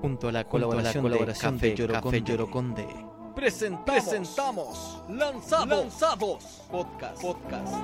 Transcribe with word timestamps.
Junto 0.00 0.28
a 0.28 0.32
la 0.32 0.44
colaboración, 0.44 1.02
colaboración 1.02 1.58
de, 1.58 1.74
Café, 1.74 2.22
Yoroconde. 2.22 2.86
Presentamos, 3.34 3.84
presentamos 3.84 5.02
Lanzados, 5.10 5.68
Lanzados 5.68 6.62
Podcast. 6.70 7.20
Podcast. 7.20 7.74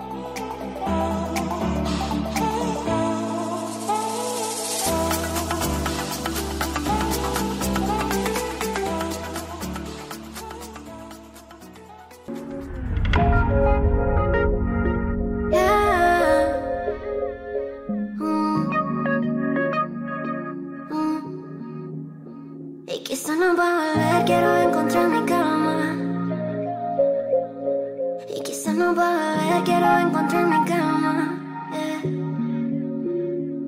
Quizá 29.22 29.34
no 29.34 29.44
va 29.44 29.48
a 29.48 29.52
volver, 29.52 29.64
quiero 29.64 29.98
encontrar 29.98 30.46
mi 30.46 30.64
calma. 30.64 31.38
yeah. 31.72 32.00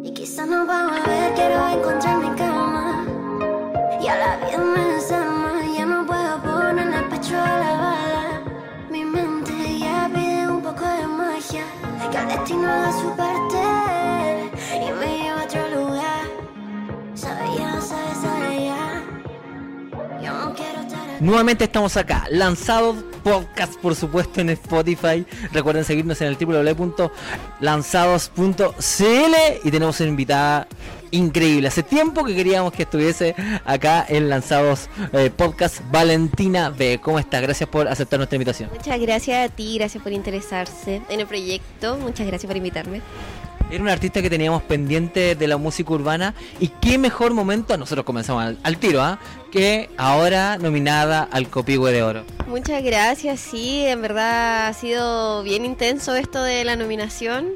Y 0.02 0.10
quizá 0.12 0.46
no 0.46 0.66
va 0.66 0.80
a 0.80 0.84
volver, 0.84 1.34
quiero 1.34 1.68
encontrar 1.68 2.16
mi 2.18 2.30
calma. 2.36 3.04
Y 4.00 4.06
a 4.08 4.16
la 4.16 4.36
vida 4.38 4.58
me 4.58 4.84
desarma, 4.94 5.52
ya 5.76 5.86
no 5.86 6.06
puedo 6.06 6.42
ponerle 6.42 6.96
el 6.96 7.04
pecho 7.04 7.40
a 7.40 7.58
la 7.58 7.72
bala. 7.84 8.42
Mi 8.90 9.04
mente 9.04 9.52
ya 9.78 10.10
pide 10.12 10.48
un 10.48 10.60
poco 10.62 10.84
de 10.86 11.06
magia, 11.06 11.64
que 12.10 12.18
el 12.18 12.28
destino 12.28 12.68
haga 12.68 12.92
su 12.92 13.16
parte 13.16 13.62
y 14.74 14.92
me 14.98 15.18
lleva 15.18 15.40
a 15.40 15.44
otro 15.44 15.62
lugar. 15.76 16.24
Sabe 17.14 17.46
ya, 17.56 17.80
sabe, 17.80 18.14
sabe 18.22 18.64
ya. 18.66 19.02
Yo 20.22 20.32
no 20.32 20.54
quiero 20.54 20.80
estar 20.80 21.10
aquí. 21.10 21.24
Nuevamente 21.24 21.64
estamos 21.64 21.96
acá, 21.96 22.24
lanzados 22.30 22.96
podcast 23.24 23.74
por 23.80 23.96
supuesto 23.96 24.40
en 24.40 24.50
Spotify. 24.50 25.26
Recuerden 25.52 25.84
seguirnos 25.84 26.20
en 26.20 26.28
el 26.28 26.36
www.lanzados.cl 26.36 29.34
y 29.64 29.70
tenemos 29.70 29.98
una 29.98 30.08
invitada 30.08 30.68
increíble. 31.10 31.68
Hace 31.68 31.82
tiempo 31.82 32.24
que 32.24 32.34
queríamos 32.34 32.72
que 32.72 32.82
estuviese 32.82 33.34
acá 33.64 34.04
en 34.08 34.28
Lanzados 34.28 34.88
eh, 35.12 35.30
Podcast 35.34 35.80
Valentina 35.90 36.70
B. 36.70 37.00
¿Cómo 37.02 37.18
estás? 37.18 37.40
Gracias 37.40 37.68
por 37.68 37.88
aceptar 37.88 38.18
nuestra 38.18 38.36
invitación. 38.36 38.70
Muchas 38.72 39.00
gracias 39.00 39.50
a 39.50 39.54
ti, 39.54 39.78
gracias 39.78 40.02
por 40.02 40.12
interesarse 40.12 41.00
en 41.08 41.20
el 41.20 41.26
proyecto, 41.26 41.96
muchas 41.96 42.26
gracias 42.26 42.48
por 42.48 42.56
invitarme. 42.56 43.00
Era 43.70 43.82
un 43.82 43.88
artista 43.88 44.22
que 44.22 44.30
teníamos 44.30 44.62
pendiente 44.62 45.34
de 45.34 45.48
la 45.48 45.56
música 45.56 45.92
urbana 45.92 46.34
y 46.60 46.68
qué 46.68 46.98
mejor 46.98 47.32
momento, 47.32 47.76
nosotros 47.76 48.04
comenzamos 48.04 48.44
al, 48.44 48.58
al 48.62 48.76
tiro, 48.78 49.02
¿ah? 49.02 49.18
que 49.50 49.90
ahora 49.96 50.58
nominada 50.58 51.28
al 51.30 51.48
Copihue 51.48 51.90
de 51.90 52.02
Oro. 52.02 52.24
Muchas 52.46 52.82
gracias, 52.82 53.40
sí, 53.40 53.84
en 53.86 54.02
verdad 54.02 54.68
ha 54.68 54.72
sido 54.74 55.42
bien 55.42 55.64
intenso 55.64 56.14
esto 56.14 56.42
de 56.42 56.64
la 56.64 56.76
nominación 56.76 57.52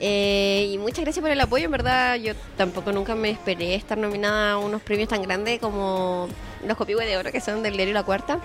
eh, 0.00 0.68
y 0.72 0.78
muchas 0.78 1.04
gracias 1.04 1.22
por 1.22 1.30
el 1.30 1.40
apoyo, 1.40 1.66
en 1.66 1.70
verdad 1.70 2.16
yo 2.16 2.34
tampoco 2.56 2.90
nunca 2.90 3.14
me 3.14 3.30
esperé 3.30 3.74
estar 3.74 3.98
nominada 3.98 4.52
a 4.52 4.58
unos 4.58 4.82
premios 4.82 5.08
tan 5.08 5.22
grandes 5.22 5.60
como 5.60 6.28
los 6.66 6.76
Copihue 6.76 7.04
de 7.04 7.16
Oro 7.16 7.30
que 7.30 7.40
son 7.40 7.62
del 7.62 7.76
diario 7.76 7.94
La 7.94 8.02
Cuarta. 8.02 8.40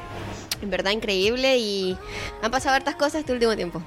En 0.61 0.72
verdad 0.72 0.91
increíble 0.91 1.58
y 1.58 1.97
han 2.41 2.50
pasado 2.50 2.75
hartas 2.75 2.95
cosas 2.95 3.16
este 3.22 3.31
último 3.31 3.55
tiempo. 3.55 3.81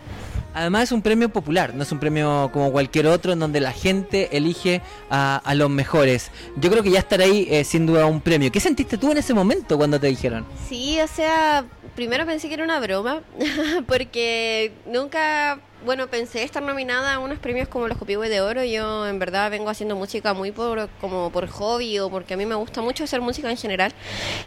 Además 0.55 0.85
es 0.85 0.93
un 0.93 1.03
premio 1.03 1.29
popular, 1.29 1.75
no 1.75 1.83
es 1.83 1.93
un 1.93 1.99
premio 1.99 2.51
como 2.53 2.73
cualquier 2.73 3.07
otro 3.07 3.33
en 3.33 3.39
donde 3.39 3.61
la 3.61 3.73
gente 3.73 4.37
elige 4.37 4.83
a, 5.11 5.41
los 5.55 5.71
mejores. 5.71 6.31
Yo 6.57 6.71
creo 6.71 6.83
que 6.83 6.91
ya 6.91 7.01
estar 7.01 7.21
ahí 7.21 7.47
es 7.51 7.69
sin 7.69 7.87
duda 7.87 8.07
un 8.07 8.21
premio. 8.21 8.51
¿Qué 8.51 8.61
sentiste 8.61 8.99
tú 8.99 9.13
en 9.13 9.19
ese 9.19 9.35
momento 9.35 9.77
cuando 9.77 10.01
te 10.01 10.07
dijeron? 10.09 10.45
Sí, 10.69 11.01
o 11.01 11.07
sea, 11.07 11.65
primero 12.01 12.25
pensé 12.25 12.49
que 12.49 12.55
era 12.55 12.65
una 12.65 12.81
broma, 12.81 13.21
porque 13.87 14.73
nunca, 14.87 15.61
bueno, 15.85 16.07
pensé 16.07 16.43
estar 16.45 16.63
nominada 16.63 17.13
a 17.13 17.19
unos 17.19 17.39
premios 17.39 17.69
como 17.69 17.89
los 17.89 17.99
Copihue 17.99 18.31
de 18.31 18.41
Oro. 18.41 18.65
Yo 18.65 19.07
en 19.07 19.19
verdad 19.19 19.51
vengo 19.51 19.69
haciendo 19.69 19.97
música 19.97 20.33
muy 20.33 20.51
por, 20.51 20.89
como 21.03 21.31
por 21.31 21.47
hobby 21.47 21.99
o 21.99 22.09
porque 22.09 22.33
a 22.33 22.37
mí 22.39 22.47
me 22.47 22.55
gusta 22.55 22.81
mucho 22.81 23.05
hacer 23.05 23.21
música 23.21 23.51
en 23.51 23.59
general. 23.59 23.93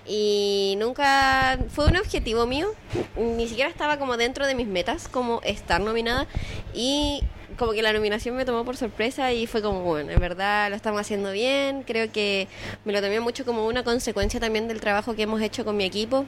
Y 0.07 0.73
nunca 0.79 1.59
fue 1.69 1.85
un 1.85 1.97
objetivo 1.97 2.47
mío, 2.47 2.73
ni 3.17 3.47
siquiera 3.47 3.69
estaba 3.69 3.99
como 3.99 4.17
dentro 4.17 4.47
de 4.47 4.55
mis 4.55 4.65
metas, 4.65 5.07
como 5.07 5.39
estar 5.43 5.79
nominada. 5.79 6.25
Y 6.73 7.21
como 7.63 7.71
que 7.73 7.81
la 7.81 7.93
nominación 7.93 8.35
me 8.35 8.43
tomó 8.43 8.65
por 8.65 8.75
sorpresa 8.75 9.31
y 9.31 9.47
fue 9.47 9.61
como, 9.61 9.83
bueno, 9.83 10.11
en 10.11 10.19
verdad 10.19 10.69
lo 10.69 10.75
estamos 10.75 10.99
haciendo 10.99 11.31
bien, 11.31 11.83
creo 11.83 12.11
que 12.11 12.49
me 12.83 12.91
lo 12.91 13.01
tomé 13.01 13.21
mucho 13.21 13.45
como 13.45 13.65
una 13.67 13.85
consecuencia 13.85 14.37
también 14.37 14.67
del 14.67 14.81
trabajo 14.81 15.15
que 15.15 15.21
hemos 15.21 15.41
hecho 15.41 15.63
con 15.63 15.77
mi 15.77 15.85
equipo. 15.85 16.25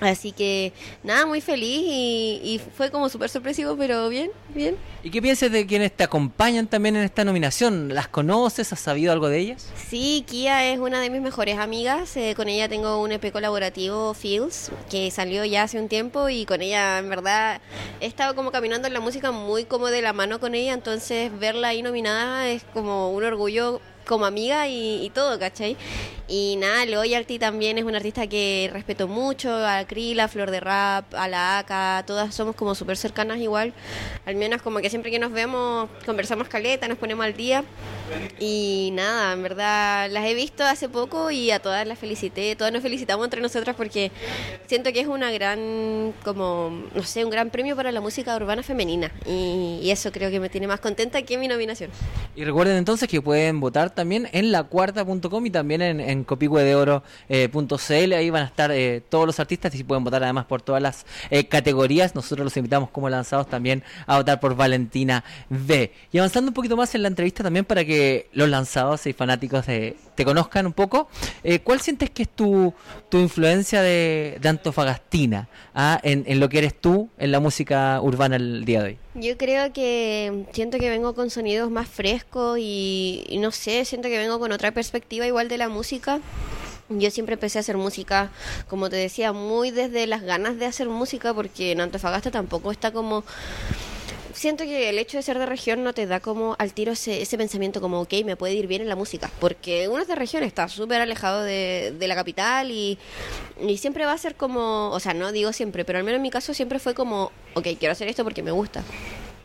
Así 0.00 0.32
que 0.32 0.72
nada, 1.04 1.24
muy 1.24 1.40
feliz 1.40 1.82
y, 1.84 2.40
y 2.42 2.60
fue 2.76 2.90
como 2.90 3.08
súper 3.08 3.28
sorpresivo, 3.28 3.76
pero 3.76 4.08
bien, 4.08 4.32
bien. 4.48 4.76
¿Y 5.04 5.10
qué 5.10 5.22
piensas 5.22 5.52
de 5.52 5.64
quienes 5.66 5.92
te 5.92 6.02
acompañan 6.02 6.66
también 6.66 6.96
en 6.96 7.04
esta 7.04 7.24
nominación? 7.24 7.94
¿Las 7.94 8.08
conoces? 8.08 8.72
¿Has 8.72 8.80
sabido 8.80 9.12
algo 9.12 9.28
de 9.28 9.38
ellas? 9.38 9.70
Sí, 9.88 10.24
Kia 10.26 10.64
es 10.72 10.80
una 10.80 11.00
de 11.00 11.10
mis 11.10 11.20
mejores 11.20 11.58
amigas. 11.58 12.16
eh, 12.16 12.34
con 12.36 12.48
ella 12.48 12.68
tengo 12.68 13.00
un 13.00 13.12
EP 13.12 13.30
colaborativo, 13.30 14.14
Fields, 14.14 14.72
que 14.90 15.10
salió 15.12 15.44
ya 15.44 15.62
hace 15.62 15.78
un 15.78 15.88
tiempo 15.88 16.28
y 16.28 16.44
con 16.44 16.60
ella, 16.60 16.98
en 16.98 17.08
verdad, 17.08 17.60
he 18.00 18.06
estado 18.06 18.34
como 18.34 18.50
caminando 18.50 18.88
en 18.88 18.94
la 18.94 19.00
música 19.00 19.30
muy 19.30 19.64
como 19.64 19.88
de 19.88 20.02
la 20.02 20.12
mano 20.12 20.40
con 20.40 20.56
ella. 20.56 20.63
Entonces, 20.68 21.30
verla 21.38 21.68
ahí 21.68 21.82
nominada 21.82 22.48
es 22.48 22.64
como 22.72 23.12
un 23.12 23.24
orgullo 23.24 23.80
como 24.06 24.26
amiga 24.26 24.68
y, 24.68 25.04
y 25.04 25.10
todo, 25.10 25.38
¿cachai? 25.38 25.76
Y 26.26 26.56
nada, 26.56 26.86
Loyalty 26.86 27.38
también 27.38 27.76
es 27.76 27.84
una 27.84 27.98
artista 27.98 28.26
que 28.26 28.70
respeto 28.72 29.08
mucho, 29.08 29.54
a 29.54 29.84
Krila, 29.84 30.26
Flor 30.26 30.50
de 30.50 30.60
Rap, 30.60 31.14
a 31.14 31.28
la 31.28 31.58
AK, 31.58 32.06
todas 32.06 32.34
somos 32.34 32.56
como 32.56 32.74
súper 32.74 32.96
cercanas 32.96 33.38
igual. 33.38 33.74
Al 34.24 34.36
menos 34.36 34.62
como 34.62 34.78
que 34.78 34.88
siempre 34.88 35.10
que 35.10 35.18
nos 35.18 35.32
vemos 35.32 35.90
conversamos 36.06 36.48
caleta, 36.48 36.88
nos 36.88 36.96
ponemos 36.96 37.26
al 37.26 37.36
día. 37.36 37.62
Y 38.38 38.90
nada, 38.94 39.34
en 39.34 39.42
verdad 39.42 40.10
las 40.10 40.26
he 40.26 40.34
visto 40.34 40.64
hace 40.64 40.88
poco 40.88 41.30
y 41.30 41.50
a 41.50 41.58
todas 41.58 41.86
las 41.86 41.98
felicité, 41.98 42.56
todas 42.56 42.72
nos 42.72 42.82
felicitamos 42.82 43.24
entre 43.24 43.40
nosotras 43.40 43.76
porque 43.76 44.10
siento 44.66 44.92
que 44.92 45.00
es 45.00 45.06
una 45.06 45.30
gran, 45.30 46.14
como, 46.24 46.84
no 46.94 47.02
sé, 47.02 47.24
un 47.24 47.30
gran 47.30 47.50
premio 47.50 47.76
para 47.76 47.92
la 47.92 48.00
música 48.00 48.34
urbana 48.34 48.62
femenina. 48.62 49.12
Y, 49.26 49.80
y 49.82 49.90
eso 49.90 50.10
creo 50.10 50.30
que 50.30 50.40
me 50.40 50.48
tiene 50.48 50.66
más 50.66 50.80
contenta 50.80 51.20
que 51.20 51.36
mi 51.36 51.48
nominación. 51.48 51.90
Y 52.34 52.44
recuerden 52.44 52.76
entonces 52.76 53.08
que 53.08 53.20
pueden 53.20 53.60
votar 53.60 53.93
también 53.94 54.28
en 54.32 54.52
lacuarta.com 54.52 55.46
y 55.46 55.50
también 55.50 55.82
en, 55.82 56.00
en 56.00 56.24
copicuedeoro.cl. 56.24 58.12
Ahí 58.12 58.30
van 58.30 58.42
a 58.42 58.46
estar 58.46 58.70
eh, 58.72 59.02
todos 59.08 59.26
los 59.26 59.40
artistas 59.40 59.74
y 59.74 59.84
pueden 59.84 60.04
votar 60.04 60.22
además 60.22 60.44
por 60.46 60.62
todas 60.62 60.82
las 60.82 61.06
eh, 61.30 61.46
categorías. 61.48 62.14
Nosotros 62.14 62.44
los 62.44 62.56
invitamos 62.56 62.90
como 62.90 63.08
lanzados 63.08 63.48
también 63.48 63.82
a 64.06 64.18
votar 64.18 64.40
por 64.40 64.54
Valentina 64.56 65.24
B. 65.48 65.92
Y 66.12 66.18
avanzando 66.18 66.50
un 66.50 66.54
poquito 66.54 66.76
más 66.76 66.94
en 66.94 67.02
la 67.02 67.08
entrevista 67.08 67.42
también 67.42 67.64
para 67.64 67.84
que 67.84 68.28
los 68.32 68.48
lanzados 68.48 69.06
y 69.06 69.12
fanáticos 69.12 69.66
de- 69.66 69.96
te 70.14 70.24
conozcan 70.24 70.66
un 70.66 70.72
poco, 70.72 71.08
eh, 71.42 71.58
¿cuál 71.58 71.80
sientes 71.80 72.08
que 72.10 72.22
es 72.22 72.28
tu, 72.28 72.72
tu 73.08 73.18
influencia 73.18 73.82
de, 73.82 74.38
de 74.40 74.48
Antofagastina 74.48 75.48
ah, 75.74 75.98
en, 76.04 76.22
en 76.28 76.38
lo 76.38 76.48
que 76.48 76.58
eres 76.58 76.80
tú 76.80 77.08
en 77.18 77.32
la 77.32 77.40
música 77.40 78.00
urbana 78.00 78.36
el 78.36 78.64
día 78.64 78.80
de 78.82 78.86
hoy? 78.90 78.98
Yo 79.14 79.38
creo 79.38 79.72
que 79.72 80.44
siento 80.52 80.78
que 80.78 80.90
vengo 80.90 81.14
con 81.14 81.30
sonidos 81.30 81.70
más 81.70 81.88
frescos 81.88 82.58
y, 82.60 83.24
no 83.38 83.52
sé, 83.52 83.84
siento 83.84 84.08
que 84.08 84.18
vengo 84.18 84.40
con 84.40 84.50
otra 84.50 84.72
perspectiva 84.72 85.24
igual 85.24 85.48
de 85.48 85.56
la 85.56 85.68
música. 85.68 86.20
Yo 86.88 87.10
siempre 87.12 87.34
empecé 87.34 87.58
a 87.58 87.60
hacer 87.60 87.76
música, 87.76 88.32
como 88.68 88.90
te 88.90 88.96
decía, 88.96 89.32
muy 89.32 89.70
desde 89.70 90.08
las 90.08 90.22
ganas 90.22 90.58
de 90.58 90.66
hacer 90.66 90.88
música, 90.88 91.32
porque 91.32 91.70
en 91.72 91.80
Antofagasta 91.80 92.32
tampoco 92.32 92.72
está 92.72 92.92
como... 92.92 93.22
Siento 94.34 94.64
que 94.64 94.88
el 94.90 94.98
hecho 94.98 95.16
de 95.16 95.22
ser 95.22 95.38
de 95.38 95.46
región 95.46 95.84
no 95.84 95.92
te 95.92 96.06
da 96.06 96.18
como 96.18 96.56
al 96.58 96.74
tiro 96.74 96.92
ese, 96.92 97.22
ese 97.22 97.38
pensamiento 97.38 97.80
como, 97.80 98.00
ok, 98.00 98.12
me 98.24 98.36
puede 98.36 98.54
ir 98.54 98.66
bien 98.66 98.82
en 98.82 98.88
la 98.88 98.96
música, 98.96 99.30
porque 99.40 99.88
uno 99.88 100.02
es 100.02 100.08
de 100.08 100.16
región, 100.16 100.42
está 100.42 100.68
súper 100.68 101.00
alejado 101.00 101.42
de, 101.42 101.94
de 101.96 102.08
la 102.08 102.16
capital 102.16 102.70
y, 102.70 102.98
y 103.60 103.78
siempre 103.78 104.06
va 104.06 104.12
a 104.12 104.18
ser 104.18 104.34
como, 104.34 104.90
o 104.90 104.98
sea, 104.98 105.14
no 105.14 105.30
digo 105.30 105.52
siempre, 105.52 105.84
pero 105.84 105.98
al 105.98 106.04
menos 106.04 106.16
en 106.16 106.22
mi 106.22 106.30
caso 106.30 106.52
siempre 106.52 106.80
fue 106.80 106.94
como, 106.94 107.30
ok, 107.54 107.68
quiero 107.78 107.92
hacer 107.92 108.08
esto 108.08 108.24
porque 108.24 108.42
me 108.42 108.50
gusta. 108.50 108.82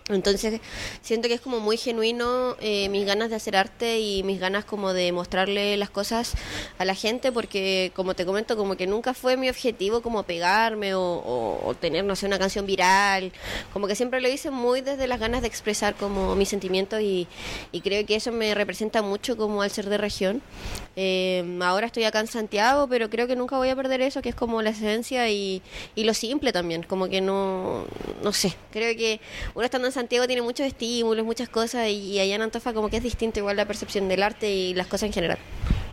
Entonces 0.10 0.60
siento 1.02 1.28
que 1.28 1.36
es 1.36 1.42
como 1.42 1.60
muy 1.60 1.78
genuino 1.78 2.56
eh, 2.60 2.90
mis 2.90 3.06
ganas 3.06 3.30
de 3.30 3.36
hacer 3.36 3.56
arte 3.56 4.00
y 4.00 4.24
mis 4.24 4.40
ganas 4.40 4.66
como 4.66 4.92
de 4.94 5.12
mostrarle 5.12 5.78
las 5.78 5.90
cosas 5.90 6.34
a 6.78 6.86
la 6.86 6.96
gente 6.96 7.32
porque 7.32 7.92
como 7.96 8.16
te 8.16 8.26
comento 8.26 8.58
como 8.58 8.76
que 8.76 8.88
nunca 8.88 9.14
fue 9.14 9.38
mi 9.38 9.50
objetivo 9.50 10.02
como 10.02 10.24
pegarme 10.24 10.96
o, 10.96 11.02
o- 11.02 11.62
o 11.68 11.74
tener 11.76 12.04
no 12.06 12.16
sé 12.16 12.26
una 12.26 12.40
canción 12.40 12.66
viral. 12.66 13.32
Como 13.74 13.88
que 13.88 13.96
siempre 13.96 14.20
lo 14.22 14.28
hice 14.30 14.50
muy 14.52 14.82
desde 14.82 15.08
las 15.08 15.20
ganas 15.20 15.42
de 15.42 15.48
expresar 15.48 15.94
como 15.96 16.36
mis 16.36 16.50
sentimientos 16.50 17.02
y, 17.02 17.28
y 17.72 17.82
creo 17.82 18.06
que 18.06 18.16
eso 18.16 18.32
me 18.32 18.54
representa 18.56 19.02
mucho 19.02 19.38
como 19.38 19.62
al 19.62 19.70
ser 19.72 19.90
de 19.90 19.98
región. 19.98 20.42
Eh, 20.96 21.58
ahora 21.62 21.86
estoy 21.88 22.04
acá 22.04 22.20
en 22.20 22.28
Santiago 22.28 22.88
pero 22.90 23.10
creo 23.10 23.28
que 23.28 23.36
nunca 23.36 23.58
voy 23.58 23.70
a 23.70 23.76
perder 23.76 24.02
eso 24.02 24.22
que 24.22 24.30
es 24.30 24.36
como 24.36 24.62
la 24.62 24.72
esencia 24.72 25.30
y, 25.30 25.62
y 25.96 26.04
lo 26.04 26.14
simple 26.14 26.52
también 26.52 26.84
como 26.84 27.08
que 27.10 27.22
no 27.22 27.86
no 28.24 28.34
sé. 28.34 28.56
Creo 28.72 28.96
que 28.98 29.22
uno 29.56 29.66
estando 29.66 29.88
en 29.88 29.94
Santiago 30.00 30.28
tiene 30.28 30.42
muchos 30.42 30.66
estímulos, 30.66 31.26
muchas 31.26 31.50
cosas, 31.50 31.90
y, 31.90 32.18
allá 32.20 32.36
en 32.36 32.42
Antofa 32.42 32.72
como 32.72 32.90
que 32.90 32.96
es 32.96 33.04
distinto 33.04 33.40
igual 33.40 33.58
la 33.58 33.66
percepción 33.66 34.08
del 34.08 34.24
arte 34.24 34.50
y 34.50 34.74
las 34.74 34.88
cosas 34.88 35.08
en 35.08 35.14
general. 35.14 35.38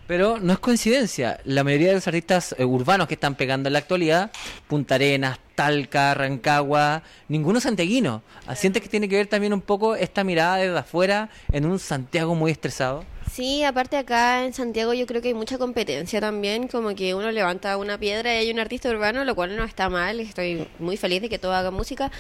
Pero 0.06 0.38
no 0.38 0.53
es 0.53 0.61
coincidencia. 0.61 1.41
La 1.43 1.64
mayoría 1.64 1.88
de 1.88 1.94
los 1.94 2.06
artistas 2.06 2.55
eh, 2.56 2.64
urbanos 2.64 3.08
que 3.08 3.14
están 3.14 3.35
pegando 3.35 3.69
en 3.69 3.73
la 3.73 3.81
actualidad, 3.81 4.31
Punta 4.69 4.94
Arenas, 4.94 5.41
Talca, 5.56 6.14
Rancagua, 6.14 7.03
ninguno 7.26 7.58
santiaguino. 7.58 8.23
Sientes 8.55 8.81
que 8.81 8.88
tiene 8.88 9.08
que 9.08 9.17
ver 9.17 9.26
también 9.26 9.53
un 9.53 9.61
poco 9.61 9.97
esta 9.97 10.23
mirada 10.23 10.58
desde 10.58 10.79
afuera 10.79 11.29
en 11.50 11.67
un 11.67 11.81
Santiago 11.81 12.37
muy 12.37 12.53
estresado. 12.53 13.05
Sí, 13.36 13.64
aparte 13.64 13.98
acá 13.98 14.46
en 14.46 14.54
Santiago 14.54 14.94
yo 14.94 15.04
creo 15.04 15.20
que 15.20 15.28
hay 15.28 15.34
mucha 15.34 15.58
competencia 15.58 16.22
también, 16.22 16.68
como 16.68 16.94
que 16.94 17.14
uno 17.14 17.30
levanta 17.30 17.76
una 17.76 17.98
piedra 17.98 18.32
y 18.34 18.38
hay 18.38 18.50
un 18.50 18.58
artista 18.58 18.88
urbano, 18.88 19.24
lo 19.26 19.34
cual 19.34 19.56
no 19.56 19.64
está 19.64 19.90
mal, 19.90 20.20
estoy 20.20 20.66
muy 20.78 20.96
feliz 20.96 21.20
de 21.20 21.28
que 21.28 21.38
todo 21.38 21.52
haga 21.52 21.70
música, 21.70 22.10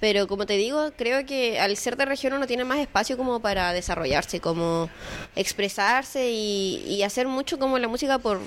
pero 0.00 0.26
como 0.26 0.46
te 0.46 0.54
digo, 0.54 0.90
creo 0.96 1.26
que 1.26 1.60
al 1.60 1.76
ser 1.76 1.98
de 1.98 2.06
región 2.06 2.32
uno 2.32 2.46
tiene 2.46 2.64
más 2.64 2.78
espacio 2.78 3.18
como 3.18 3.40
para 3.40 3.74
desarrollarse, 3.74 4.40
como 4.40 4.88
expresarse 5.36 6.30
y, 6.30 6.82
y 6.88 7.02
hacer 7.02 7.28
mucho 7.28 7.58
como 7.58 7.78
la 7.78 7.88
música 7.88 8.18
por 8.18 8.40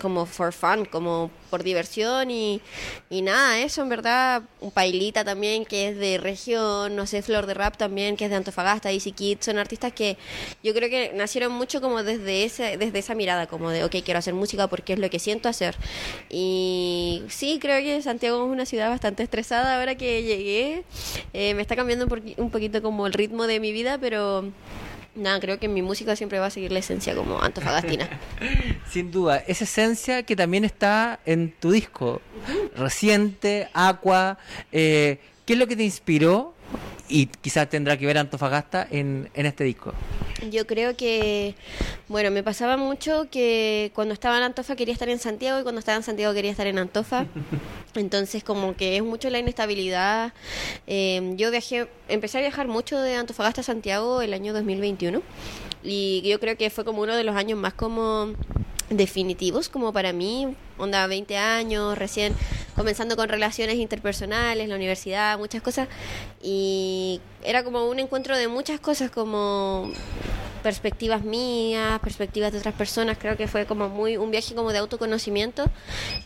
como 0.00 0.26
for 0.26 0.52
fun, 0.52 0.84
como 0.84 1.30
por 1.50 1.62
diversión 1.62 2.30
y, 2.30 2.60
y 3.08 3.22
nada, 3.22 3.58
eso 3.58 3.82
en 3.82 3.88
verdad, 3.88 4.42
un 4.60 4.70
Pailita 4.70 5.24
también 5.24 5.64
que 5.64 5.88
es 5.88 5.96
de 5.96 6.18
región, 6.18 6.96
no 6.96 7.06
sé, 7.06 7.22
Flor 7.22 7.46
de 7.46 7.54
Rap 7.54 7.76
también 7.76 8.16
que 8.16 8.24
es 8.24 8.30
de 8.30 8.36
Antofagasta, 8.36 8.90
Easy 8.90 9.12
Kids, 9.12 9.44
son 9.44 9.58
artistas 9.58 9.92
que 9.92 10.16
yo 10.62 10.72
creo 10.74 10.88
que 10.88 11.12
nacieron 11.14 11.52
mucho 11.52 11.80
como 11.80 12.02
desde 12.02 12.44
ese, 12.44 12.76
desde 12.76 12.98
esa 12.98 13.14
mirada, 13.14 13.46
como 13.46 13.70
de, 13.70 13.84
ok, 13.84 13.96
quiero 14.04 14.18
hacer 14.18 14.34
música 14.34 14.66
porque 14.68 14.94
es 14.94 14.98
lo 14.98 15.10
que 15.10 15.18
siento 15.18 15.48
hacer. 15.48 15.76
Y 16.28 17.22
sí, 17.28 17.58
creo 17.60 17.82
que 17.82 18.02
Santiago 18.02 18.44
es 18.44 18.50
una 18.50 18.66
ciudad 18.66 18.88
bastante 18.88 19.22
estresada 19.22 19.78
ahora 19.78 19.94
que 19.94 20.22
llegué, 20.22 20.84
eh, 21.32 21.54
me 21.54 21.62
está 21.62 21.76
cambiando 21.76 22.06
un, 22.06 22.34
un 22.36 22.50
poquito 22.50 22.82
como 22.82 23.06
el 23.06 23.12
ritmo 23.12 23.46
de 23.46 23.60
mi 23.60 23.72
vida, 23.72 23.98
pero... 23.98 24.50
Nada, 25.14 25.40
creo 25.40 25.58
que 25.58 25.68
mi 25.68 25.82
música 25.82 26.14
siempre 26.14 26.38
va 26.38 26.46
a 26.46 26.50
seguir 26.50 26.70
la 26.70 26.78
esencia 26.78 27.14
como 27.14 27.42
antofagastina. 27.42 28.08
Sin 28.90 29.10
duda, 29.10 29.38
esa 29.46 29.64
esencia 29.64 30.22
que 30.22 30.36
también 30.36 30.64
está 30.64 31.18
en 31.26 31.52
tu 31.58 31.72
disco 31.72 32.20
reciente, 32.76 33.68
Aqua. 33.74 34.38
eh, 34.72 35.18
¿Qué 35.44 35.54
es 35.54 35.58
lo 35.58 35.66
que 35.66 35.74
te 35.74 35.82
inspiró? 35.82 36.54
Y 37.08 37.26
quizás 37.26 37.68
tendrá 37.68 37.96
que 37.96 38.06
ver 38.06 38.18
Antofagasta 38.18 38.86
en, 38.88 39.28
en 39.34 39.46
este 39.46 39.64
disco. 39.64 39.92
Yo 40.48 40.66
creo 40.66 40.96
que, 40.96 41.54
bueno, 42.08 42.30
me 42.30 42.42
pasaba 42.42 42.76
mucho 42.76 43.28
que 43.30 43.92
cuando 43.94 44.14
estaba 44.14 44.38
en 44.38 44.44
Antofa 44.44 44.76
quería 44.76 44.94
estar 44.94 45.08
en 45.08 45.18
Santiago 45.18 45.60
y 45.60 45.62
cuando 45.62 45.80
estaba 45.80 45.96
en 45.96 46.02
Santiago 46.02 46.32
quería 46.32 46.50
estar 46.50 46.66
en 46.66 46.78
Antofa. 46.78 47.26
Entonces, 47.94 48.42
como 48.42 48.74
que 48.76 48.96
es 48.96 49.02
mucho 49.02 49.28
la 49.28 49.38
inestabilidad. 49.38 50.32
Eh, 50.86 51.34
yo 51.36 51.50
viajé, 51.50 51.88
empecé 52.08 52.38
a 52.38 52.40
viajar 52.40 52.68
mucho 52.68 52.98
de 52.98 53.16
Antofagasta 53.16 53.60
a 53.60 53.64
Santiago 53.64 54.22
el 54.22 54.32
año 54.32 54.52
2021 54.52 55.22
y 55.82 56.22
yo 56.24 56.40
creo 56.40 56.56
que 56.56 56.70
fue 56.70 56.84
como 56.84 57.02
uno 57.02 57.14
de 57.16 57.24
los 57.24 57.36
años 57.36 57.58
más 57.58 57.74
como 57.74 58.34
definitivos 58.90 59.68
como 59.68 59.92
para 59.92 60.12
mí, 60.12 60.54
onda 60.76 61.06
20 61.06 61.36
años, 61.36 61.96
recién 61.96 62.34
comenzando 62.80 63.14
con 63.14 63.28
relaciones 63.28 63.76
interpersonales, 63.76 64.66
la 64.66 64.74
universidad, 64.74 65.38
muchas 65.38 65.60
cosas 65.60 65.86
y 66.42 67.20
era 67.44 67.62
como 67.62 67.86
un 67.90 67.98
encuentro 67.98 68.38
de 68.38 68.48
muchas 68.48 68.80
cosas 68.80 69.10
como 69.10 69.92
perspectivas 70.60 71.24
mías, 71.24 71.98
perspectivas 72.00 72.52
de 72.52 72.58
otras 72.58 72.74
personas, 72.74 73.18
creo 73.18 73.36
que 73.36 73.48
fue 73.48 73.66
como 73.66 73.88
muy 73.88 74.16
un 74.16 74.30
viaje 74.30 74.54
como 74.54 74.72
de 74.72 74.78
autoconocimiento 74.78 75.64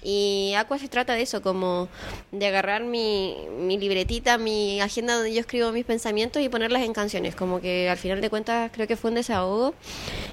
y 0.03 0.55
Aqua 0.57 0.79
se 0.79 0.89
trata 0.89 1.15
de 1.15 1.23
eso, 1.23 1.43
como 1.43 1.89
de 2.33 2.47
agarrar 2.47 2.85
mi, 2.85 3.37
mi 3.59 3.79
libretita, 3.79 4.39
mi 4.39 4.81
agenda 4.81 5.15
donde 5.15 5.33
yo 5.33 5.41
escribo 5.41 5.73
mis 5.73 5.85
pensamientos 5.85 6.43
y 6.43 6.49
ponerlas 6.49 6.83
en 6.83 6.93
canciones, 6.93 7.35
como 7.35 7.61
que 7.61 7.89
al 7.89 7.97
final 7.97 8.21
de 8.21 8.31
cuentas 8.31 8.71
creo 8.73 8.87
que 8.87 8.97
fue 8.97 9.11
un 9.11 9.17
desahogo 9.17 9.75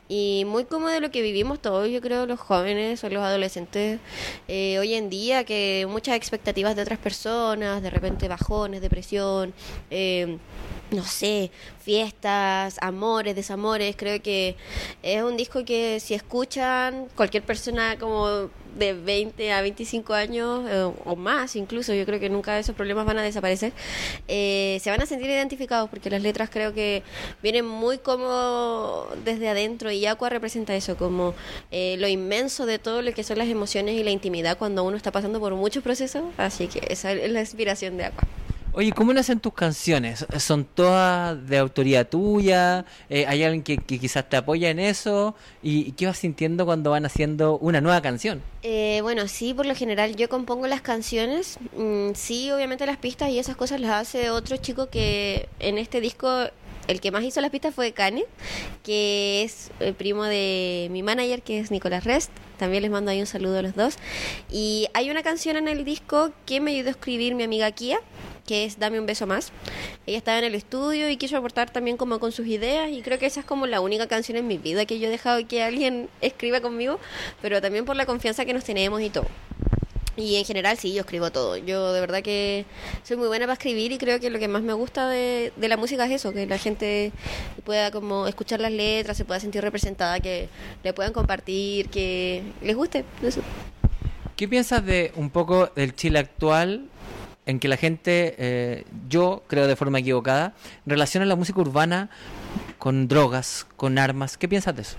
y 0.09 0.43
muy 0.45 0.65
como 0.65 0.89
de 0.89 0.99
lo 0.99 1.11
que 1.11 1.21
vivimos 1.21 1.61
todos, 1.61 1.89
yo 1.89 2.01
creo, 2.01 2.25
los 2.25 2.39
jóvenes 2.39 3.03
o 3.03 3.09
los 3.09 3.23
adolescentes 3.23 3.99
eh, 4.47 4.77
hoy 4.79 4.93
en 4.93 5.09
día, 5.09 5.43
que 5.43 5.87
muchas 5.89 6.15
expectativas 6.15 6.75
de 6.75 6.81
otras 6.81 6.99
personas, 6.99 7.81
de 7.81 7.89
repente 7.89 8.27
bajones, 8.27 8.81
depresión, 8.81 9.53
eh, 9.89 10.37
no 10.91 11.03
sé, 11.03 11.51
fiestas, 11.79 12.77
amores, 12.81 13.35
desamores. 13.35 13.90
Creo 13.95 14.21
que 14.21 14.55
es 15.03 15.23
un 15.23 15.37
disco 15.37 15.65
que 15.65 15.99
si 15.99 16.13
escuchan 16.13 17.07
cualquier 17.15 17.43
persona 17.43 17.97
como 17.97 18.49
de 18.77 18.93
20 18.93 19.51
a 19.51 19.61
25 19.61 20.13
años 20.13 20.65
eh, 20.69 20.91
o 21.05 21.15
más 21.15 21.55
incluso, 21.55 21.93
yo 21.93 22.05
creo 22.05 22.19
que 22.19 22.29
nunca 22.29 22.57
esos 22.57 22.75
problemas 22.75 23.05
van 23.05 23.17
a 23.17 23.21
desaparecer, 23.21 23.73
eh, 24.27 24.79
se 24.81 24.89
van 24.89 25.01
a 25.01 25.05
sentir 25.05 25.29
identificados 25.29 25.89
porque 25.89 26.09
las 26.09 26.21
letras 26.21 26.49
creo 26.49 26.73
que 26.73 27.03
vienen 27.43 27.65
muy 27.65 27.97
como 27.97 29.07
desde 29.23 29.49
adentro 29.49 29.91
y 29.91 30.05
Aqua 30.05 30.29
representa 30.29 30.75
eso, 30.75 30.95
como 30.97 31.33
eh, 31.71 31.95
lo 31.99 32.07
inmenso 32.07 32.65
de 32.65 32.79
todo 32.79 33.01
lo 33.01 33.13
que 33.13 33.23
son 33.23 33.37
las 33.37 33.47
emociones 33.47 33.95
y 33.95 34.03
la 34.03 34.11
intimidad 34.11 34.57
cuando 34.57 34.83
uno 34.83 34.97
está 34.97 35.11
pasando 35.11 35.39
por 35.39 35.53
muchos 35.55 35.83
procesos, 35.83 36.23
así 36.37 36.67
que 36.67 36.81
esa 36.89 37.11
es 37.11 37.31
la 37.31 37.41
inspiración 37.41 37.97
de 37.97 38.05
Aqua. 38.05 38.27
Oye, 38.73 38.93
¿cómo 38.93 39.13
nacen 39.13 39.41
tus 39.41 39.53
canciones? 39.53 40.25
¿Son 40.39 40.63
todas 40.63 41.45
de 41.47 41.57
autoría 41.57 42.09
tuya? 42.09 42.85
Eh, 43.09 43.25
¿Hay 43.27 43.43
alguien 43.43 43.63
que, 43.63 43.77
quizás 43.77 44.29
te 44.29 44.37
apoya 44.37 44.69
en 44.69 44.79
eso? 44.79 45.35
¿Y, 45.61 45.89
y 45.89 45.91
qué 45.91 46.05
vas 46.05 46.17
sintiendo 46.17 46.65
cuando 46.65 46.91
van 46.91 47.05
haciendo 47.05 47.57
una 47.57 47.81
nueva 47.81 48.01
canción? 48.01 48.41
Eh, 48.63 48.99
bueno, 49.01 49.27
sí, 49.27 49.53
por 49.53 49.65
lo 49.65 49.75
general 49.75 50.15
yo 50.15 50.29
compongo 50.29 50.67
las 50.67 50.81
canciones. 50.81 51.57
Mm, 51.75 52.11
sí, 52.13 52.51
obviamente 52.51 52.85
las 52.85 52.97
pistas 52.97 53.29
y 53.29 53.39
esas 53.39 53.57
cosas 53.57 53.81
las 53.81 53.91
hace 53.91 54.29
otro 54.29 54.55
chico 54.57 54.89
que 54.89 55.49
en 55.59 55.77
este 55.77 55.99
disco 55.99 56.47
el 56.87 57.01
que 57.01 57.11
más 57.11 57.23
hizo 57.23 57.41
las 57.41 57.51
pistas 57.51 57.73
fue 57.73 57.91
Kane, 57.91 58.25
que 58.83 59.43
es 59.43 59.71
el 59.79 59.93
primo 59.93 60.23
de 60.23 60.87
mi 60.91 61.03
manager, 61.03 61.41
que 61.41 61.59
es 61.59 61.71
Nicolás 61.71 62.03
Rest. 62.03 62.31
También 62.57 62.83
les 62.83 62.91
mando 62.91 63.11
ahí 63.11 63.19
un 63.19 63.25
saludo 63.25 63.59
a 63.59 63.61
los 63.61 63.75
dos. 63.75 63.95
Y 64.51 64.87
hay 64.93 65.09
una 65.09 65.23
canción 65.23 65.57
en 65.57 65.67
el 65.67 65.83
disco 65.83 66.31
que 66.45 66.59
me 66.59 66.71
ayudó 66.71 66.89
a 66.89 66.91
escribir 66.91 67.33
mi 67.33 67.43
amiga 67.43 67.71
Kia, 67.71 67.99
que 68.45 68.65
es 68.65 68.79
Dame 68.79 68.99
un 68.99 69.05
beso 69.05 69.25
más. 69.27 69.51
Ella 70.05 70.17
estaba 70.17 70.37
en 70.37 70.43
el 70.43 70.55
estudio 70.55 71.09
y 71.09 71.17
quiso 71.17 71.37
aportar 71.37 71.71
también 71.71 71.97
como 71.97 72.19
con 72.19 72.31
sus 72.31 72.47
ideas 72.47 72.91
y 72.91 73.01
creo 73.01 73.17
que 73.17 73.25
esa 73.25 73.39
es 73.39 73.45
como 73.45 73.65
la 73.67 73.81
única 73.81 74.07
canción 74.07 74.37
en 74.37 74.47
mi 74.47 74.57
vida 74.57 74.85
que 74.85 74.99
yo 74.99 75.07
he 75.07 75.11
dejado 75.11 75.47
que 75.47 75.63
alguien 75.63 76.09
escriba 76.21 76.61
conmigo, 76.61 76.99
pero 77.41 77.61
también 77.61 77.85
por 77.85 77.95
la 77.95 78.05
confianza 78.05 78.45
que 78.45 78.53
nos 78.53 78.63
tenemos 78.63 79.01
y 79.01 79.09
todo. 79.09 79.27
Y 80.17 80.35
en 80.35 80.45
general 80.45 80.77
sí, 80.77 80.93
yo 80.93 81.01
escribo 81.01 81.31
todo. 81.31 81.55
Yo 81.57 81.93
de 81.93 82.01
verdad 82.01 82.21
que 82.21 82.65
soy 83.03 83.17
muy 83.17 83.27
buena 83.27 83.45
para 83.45 83.53
escribir 83.53 83.91
y 83.91 83.97
creo 83.97 84.19
que 84.19 84.29
lo 84.29 84.39
que 84.39 84.47
más 84.47 84.61
me 84.61 84.73
gusta 84.73 85.07
de, 85.07 85.53
de 85.55 85.67
la 85.69 85.77
música 85.77 86.05
es 86.05 86.11
eso, 86.11 86.33
que 86.33 86.45
la 86.45 86.57
gente 86.57 87.11
pueda 87.63 87.91
como 87.91 88.27
escuchar 88.27 88.59
las 88.59 88.71
letras, 88.71 89.15
se 89.15 89.25
pueda 89.25 89.39
sentir 89.39 89.61
representada, 89.61 90.19
que 90.19 90.49
le 90.83 90.93
puedan 90.93 91.13
compartir, 91.13 91.89
que 91.89 92.43
les 92.61 92.75
guste. 92.75 93.05
Eso. 93.23 93.41
¿Qué 94.35 94.47
piensas 94.47 94.85
de 94.85 95.11
un 95.15 95.29
poco 95.29 95.67
del 95.75 95.95
Chile 95.95 96.19
actual 96.19 96.87
en 97.45 97.59
que 97.59 97.67
la 97.67 97.77
gente, 97.77 98.35
eh, 98.37 98.85
yo 99.07 99.43
creo 99.47 99.67
de 99.67 99.75
forma 99.75 99.99
equivocada, 99.99 100.53
relaciona 100.85 101.25
la 101.25 101.35
música 101.35 101.59
urbana 101.61 102.09
con 102.79 103.07
drogas, 103.07 103.67
con 103.77 103.97
armas? 103.97 104.37
¿Qué 104.37 104.47
piensas 104.47 104.75
de 104.75 104.81
eso? 104.81 104.95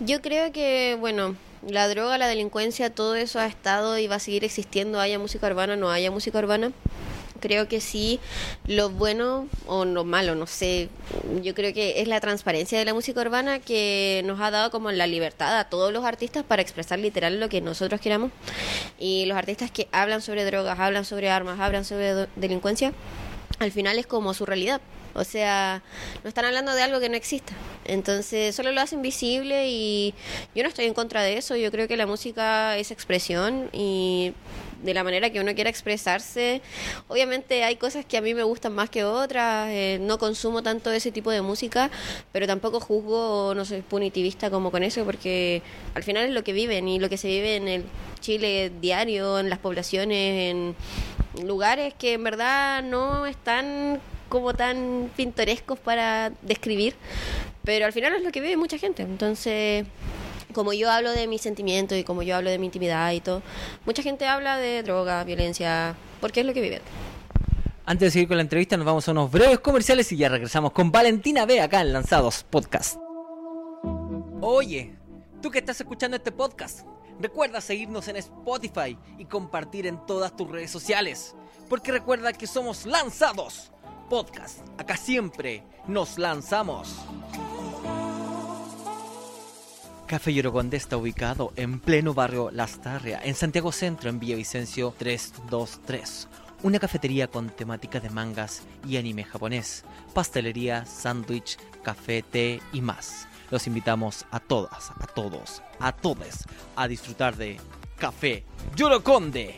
Yo 0.00 0.20
creo 0.20 0.52
que, 0.52 0.96
bueno, 0.98 1.36
la 1.66 1.88
droga, 1.88 2.18
la 2.18 2.26
delincuencia, 2.26 2.90
todo 2.90 3.14
eso 3.14 3.38
ha 3.38 3.46
estado 3.46 3.98
y 3.98 4.06
va 4.06 4.16
a 4.16 4.20
seguir 4.20 4.44
existiendo, 4.44 5.00
haya 5.00 5.18
música 5.18 5.46
urbana 5.46 5.74
o 5.74 5.76
no 5.76 5.90
haya 5.90 6.10
música 6.10 6.38
urbana. 6.38 6.72
Creo 7.40 7.66
que 7.66 7.80
sí, 7.80 8.20
lo 8.66 8.90
bueno 8.90 9.48
o 9.66 9.84
lo 9.84 10.04
malo, 10.04 10.36
no 10.36 10.46
sé, 10.46 10.88
yo 11.42 11.54
creo 11.54 11.74
que 11.74 12.00
es 12.00 12.06
la 12.06 12.20
transparencia 12.20 12.78
de 12.78 12.84
la 12.84 12.94
música 12.94 13.20
urbana 13.20 13.58
que 13.58 14.22
nos 14.26 14.40
ha 14.40 14.52
dado 14.52 14.70
como 14.70 14.92
la 14.92 15.08
libertad 15.08 15.58
a 15.58 15.64
todos 15.64 15.92
los 15.92 16.04
artistas 16.04 16.44
para 16.44 16.62
expresar 16.62 17.00
literal 17.00 17.40
lo 17.40 17.48
que 17.48 17.60
nosotros 17.60 18.00
queramos. 18.00 18.30
Y 18.96 19.26
los 19.26 19.36
artistas 19.36 19.72
que 19.72 19.88
hablan 19.90 20.22
sobre 20.22 20.44
drogas, 20.44 20.78
hablan 20.78 21.04
sobre 21.04 21.30
armas, 21.30 21.58
hablan 21.58 21.84
sobre 21.84 22.28
delincuencia, 22.36 22.92
al 23.58 23.72
final 23.72 23.98
es 23.98 24.06
como 24.06 24.34
su 24.34 24.46
realidad. 24.46 24.80
O 25.14 25.24
sea, 25.24 25.82
no 26.22 26.28
están 26.28 26.44
hablando 26.44 26.74
de 26.74 26.82
algo 26.82 27.00
que 27.00 27.08
no 27.08 27.16
exista. 27.16 27.52
Entonces, 27.84 28.54
solo 28.54 28.72
lo 28.72 28.80
hacen 28.80 29.02
visible 29.02 29.68
y 29.68 30.14
yo 30.54 30.62
no 30.62 30.68
estoy 30.68 30.86
en 30.86 30.94
contra 30.94 31.22
de 31.22 31.36
eso. 31.36 31.56
Yo 31.56 31.70
creo 31.70 31.88
que 31.88 31.96
la 31.96 32.06
música 32.06 32.76
es 32.78 32.90
expresión 32.90 33.68
y 33.72 34.32
de 34.82 34.94
la 34.94 35.04
manera 35.04 35.30
que 35.30 35.40
uno 35.40 35.54
quiera 35.54 35.70
expresarse. 35.70 36.60
Obviamente 37.08 37.64
hay 37.64 37.76
cosas 37.76 38.04
que 38.04 38.16
a 38.16 38.20
mí 38.20 38.34
me 38.34 38.42
gustan 38.42 38.74
más 38.74 38.90
que 38.90 39.04
otras. 39.04 39.68
eh, 39.70 39.98
no 40.00 40.18
consumo 40.18 40.62
tanto 40.62 40.90
ese 40.90 41.12
tipo 41.12 41.30
de 41.30 41.42
música, 41.42 41.90
pero 42.32 42.46
tampoco 42.46 42.80
juzgo 42.80 43.54
no 43.54 43.64
soy 43.64 43.82
punitivista 43.82 44.50
como 44.50 44.70
con 44.70 44.82
eso 44.82 45.04
porque 45.04 45.62
al 45.94 46.02
final 46.02 46.26
es 46.26 46.30
lo 46.32 46.44
que 46.44 46.52
viven 46.52 46.88
y 46.88 46.98
lo 46.98 47.08
que 47.08 47.16
se 47.16 47.28
vive 47.28 47.56
en 47.56 47.68
el 47.68 47.84
Chile 48.20 48.72
diario, 48.80 49.38
en 49.38 49.50
las 49.50 49.58
poblaciones, 49.58 50.50
en 50.50 50.76
lugares 51.46 51.94
que 51.94 52.14
en 52.14 52.24
verdad 52.24 52.82
no 52.82 53.26
están 53.26 54.00
como 54.32 54.54
tan 54.54 55.10
pintorescos 55.14 55.78
para 55.78 56.32
describir, 56.40 56.94
pero 57.64 57.84
al 57.84 57.92
final 57.92 58.14
es 58.14 58.22
lo 58.22 58.32
que 58.32 58.40
vive 58.40 58.56
mucha 58.56 58.78
gente. 58.78 59.02
Entonces, 59.02 59.84
como 60.54 60.72
yo 60.72 60.90
hablo 60.90 61.12
de 61.12 61.26
mis 61.26 61.42
sentimientos 61.42 61.98
y 61.98 62.02
como 62.02 62.22
yo 62.22 62.36
hablo 62.36 62.48
de 62.48 62.58
mi 62.58 62.64
intimidad 62.64 63.12
y 63.12 63.20
todo, 63.20 63.42
mucha 63.84 64.02
gente 64.02 64.26
habla 64.26 64.56
de 64.56 64.82
droga, 64.82 65.22
violencia, 65.24 65.96
porque 66.22 66.40
es 66.40 66.46
lo 66.46 66.54
que 66.54 66.62
viven. 66.62 66.80
Antes 67.84 68.06
de 68.06 68.10
seguir 68.10 68.28
con 68.28 68.38
la 68.38 68.42
entrevista, 68.42 68.78
nos 68.78 68.86
vamos 68.86 69.06
a 69.06 69.10
unos 69.10 69.30
breves 69.30 69.58
comerciales 69.58 70.10
y 70.12 70.16
ya 70.16 70.30
regresamos 70.30 70.72
con 70.72 70.90
Valentina 70.90 71.44
B 71.44 71.60
acá 71.60 71.82
en 71.82 71.92
Lanzados 71.92 72.42
Podcast. 72.42 72.96
Oye, 74.40 74.94
tú 75.42 75.50
que 75.50 75.58
estás 75.58 75.78
escuchando 75.78 76.16
este 76.16 76.32
podcast, 76.32 76.86
recuerda 77.20 77.60
seguirnos 77.60 78.08
en 78.08 78.16
Spotify 78.16 78.96
y 79.18 79.26
compartir 79.26 79.86
en 79.86 80.06
todas 80.06 80.34
tus 80.34 80.50
redes 80.50 80.70
sociales. 80.70 81.34
Porque 81.68 81.92
recuerda 81.92 82.32
que 82.32 82.46
somos 82.46 82.86
Lanzados 82.86 83.71
Podcast. 84.12 84.58
Acá 84.76 84.98
siempre 84.98 85.62
nos 85.88 86.18
lanzamos. 86.18 86.98
Café 90.06 90.34
Yoroconde 90.34 90.76
está 90.76 90.98
ubicado 90.98 91.54
en 91.56 91.80
pleno 91.80 92.12
barrio 92.12 92.50
Las 92.50 92.82
Tarria, 92.82 93.22
en 93.24 93.34
Santiago 93.34 93.72
Centro, 93.72 94.10
en 94.10 94.20
Villavicencio 94.20 94.92
323. 94.98 96.28
Una 96.62 96.78
cafetería 96.78 97.28
con 97.28 97.48
temática 97.48 98.00
de 98.00 98.10
mangas 98.10 98.64
y 98.86 98.98
anime 98.98 99.24
japonés, 99.24 99.82
pastelería, 100.12 100.84
sándwich, 100.84 101.56
café, 101.82 102.22
té 102.22 102.60
y 102.74 102.82
más. 102.82 103.26
Los 103.50 103.66
invitamos 103.66 104.26
a 104.30 104.40
todas, 104.40 104.90
a 104.90 105.06
todos, 105.06 105.62
a 105.80 105.92
todos 105.92 106.44
a 106.76 106.86
disfrutar 106.86 107.36
de 107.36 107.58
Café 107.96 108.44
Yoroconde. 108.76 109.56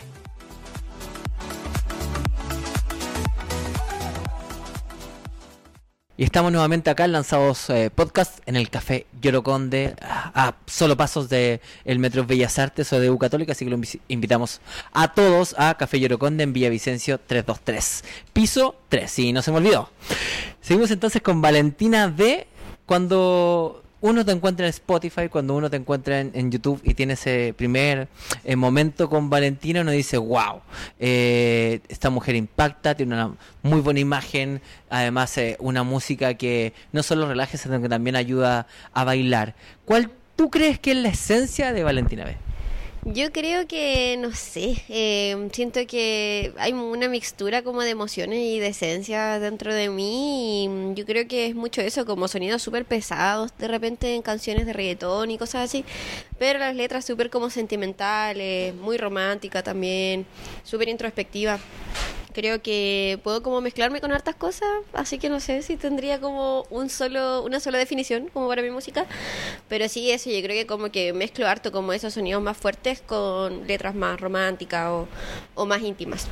Y 6.16 6.22
estamos 6.22 6.52
nuevamente 6.52 6.90
acá 6.90 7.06
en 7.06 7.12
Lanzados 7.12 7.68
eh, 7.70 7.90
Podcast 7.92 8.38
en 8.46 8.54
el 8.54 8.70
Café 8.70 9.06
Yoroconde, 9.20 9.96
a, 10.00 10.46
a 10.48 10.54
solo 10.64 10.96
pasos 10.96 11.28
de 11.28 11.60
el 11.84 11.98
Metro 11.98 12.24
Bellas 12.24 12.56
Artes 12.60 12.92
o 12.92 13.00
de 13.00 13.10
U 13.10 13.18
Católica, 13.18 13.50
así 13.50 13.64
que 13.64 13.70
lo 13.72 13.76
invi- 13.78 13.98
invitamos 14.06 14.60
a 14.92 15.12
todos 15.12 15.56
a 15.58 15.74
Café 15.76 15.98
Yoroconde 15.98 16.44
en 16.44 16.52
Villavicencio 16.52 17.18
323, 17.18 18.04
piso 18.32 18.76
3, 18.90 19.10
si 19.10 19.32
no 19.32 19.42
se 19.42 19.50
me 19.50 19.56
olvidó. 19.56 19.90
Seguimos 20.60 20.92
entonces 20.92 21.20
con 21.20 21.40
Valentina 21.42 22.06
B. 22.06 22.46
Cuando 22.86 23.82
uno 24.04 24.22
te 24.22 24.32
encuentra 24.32 24.66
en 24.66 24.70
Spotify, 24.70 25.30
cuando 25.30 25.54
uno 25.54 25.70
te 25.70 25.78
encuentra 25.78 26.20
en, 26.20 26.50
YouTube 26.50 26.78
y 26.84 26.92
tiene 26.92 27.14
ese 27.14 27.54
primer 27.56 28.06
eh, 28.44 28.54
momento 28.54 29.08
con 29.08 29.30
Valentina, 29.30 29.80
uno 29.80 29.92
dice, 29.92 30.18
wow, 30.18 30.60
eh, 31.00 31.80
esta 31.88 32.10
mujer 32.10 32.34
impacta, 32.34 32.94
tiene 32.94 33.14
una 33.14 33.34
muy 33.62 33.80
buena 33.80 34.00
imagen, 34.00 34.60
además 34.90 35.38
eh, 35.38 35.56
una 35.58 35.84
música 35.84 36.34
que 36.34 36.74
no 36.92 37.02
solo 37.02 37.26
relaja, 37.26 37.56
sino 37.56 37.80
que 37.80 37.88
también 37.88 38.14
ayuda 38.14 38.66
a 38.92 39.04
bailar. 39.04 39.54
¿Cuál 39.86 40.10
tú 40.36 40.50
crees 40.50 40.78
que 40.78 40.90
es 40.90 40.98
la 40.98 41.08
esencia 41.08 41.72
de 41.72 41.82
Valentina 41.82 42.26
B? 42.26 42.36
Yo 43.06 43.32
creo 43.32 43.66
que, 43.66 44.16
no 44.18 44.32
sé, 44.32 44.82
eh, 44.88 45.50
siento 45.52 45.80
que 45.86 46.54
hay 46.56 46.72
una 46.72 47.06
mixtura 47.06 47.62
como 47.62 47.82
de 47.82 47.90
emociones 47.90 48.38
y 48.38 48.58
de 48.60 48.68
esencia 48.68 49.38
dentro 49.38 49.74
de 49.74 49.90
mí 49.90 50.64
y 50.64 50.94
yo 50.94 51.04
creo 51.04 51.28
que 51.28 51.48
es 51.48 51.54
mucho 51.54 51.82
eso, 51.82 52.06
como 52.06 52.28
sonidos 52.28 52.62
súper 52.62 52.86
pesados 52.86 53.52
de 53.58 53.68
repente 53.68 54.14
en 54.14 54.22
canciones 54.22 54.64
de 54.64 54.72
reggaetón 54.72 55.30
y 55.30 55.36
cosas 55.36 55.68
así, 55.68 55.84
pero 56.38 56.58
las 56.58 56.74
letras 56.74 57.04
súper 57.04 57.28
como 57.28 57.50
sentimentales, 57.50 58.74
muy 58.74 58.96
romántica 58.96 59.62
también, 59.62 60.24
súper 60.62 60.88
introspectiva. 60.88 61.58
Creo 62.34 62.60
que 62.60 63.20
puedo 63.22 63.44
como 63.44 63.60
mezclarme 63.60 64.00
con 64.00 64.10
hartas 64.10 64.34
cosas, 64.34 64.68
así 64.92 65.18
que 65.18 65.28
no 65.28 65.38
sé 65.38 65.62
si 65.62 65.76
tendría 65.76 66.20
como 66.20 66.66
un 66.68 66.90
solo, 66.90 67.44
una 67.44 67.60
sola 67.60 67.78
definición 67.78 68.28
como 68.32 68.48
para 68.48 68.60
mi 68.60 68.70
música, 68.70 69.06
pero 69.68 69.88
sí 69.88 70.10
eso, 70.10 70.30
yo 70.30 70.42
creo 70.42 70.56
que 70.56 70.66
como 70.66 70.90
que 70.90 71.12
mezclo 71.12 71.46
harto 71.46 71.70
como 71.70 71.92
esos 71.92 72.14
sonidos 72.14 72.42
más 72.42 72.56
fuertes 72.56 73.00
con 73.00 73.68
letras 73.68 73.94
más 73.94 74.20
románticas 74.20 74.88
o, 74.88 75.08
o 75.54 75.64
más 75.64 75.80
íntimas. 75.82 76.26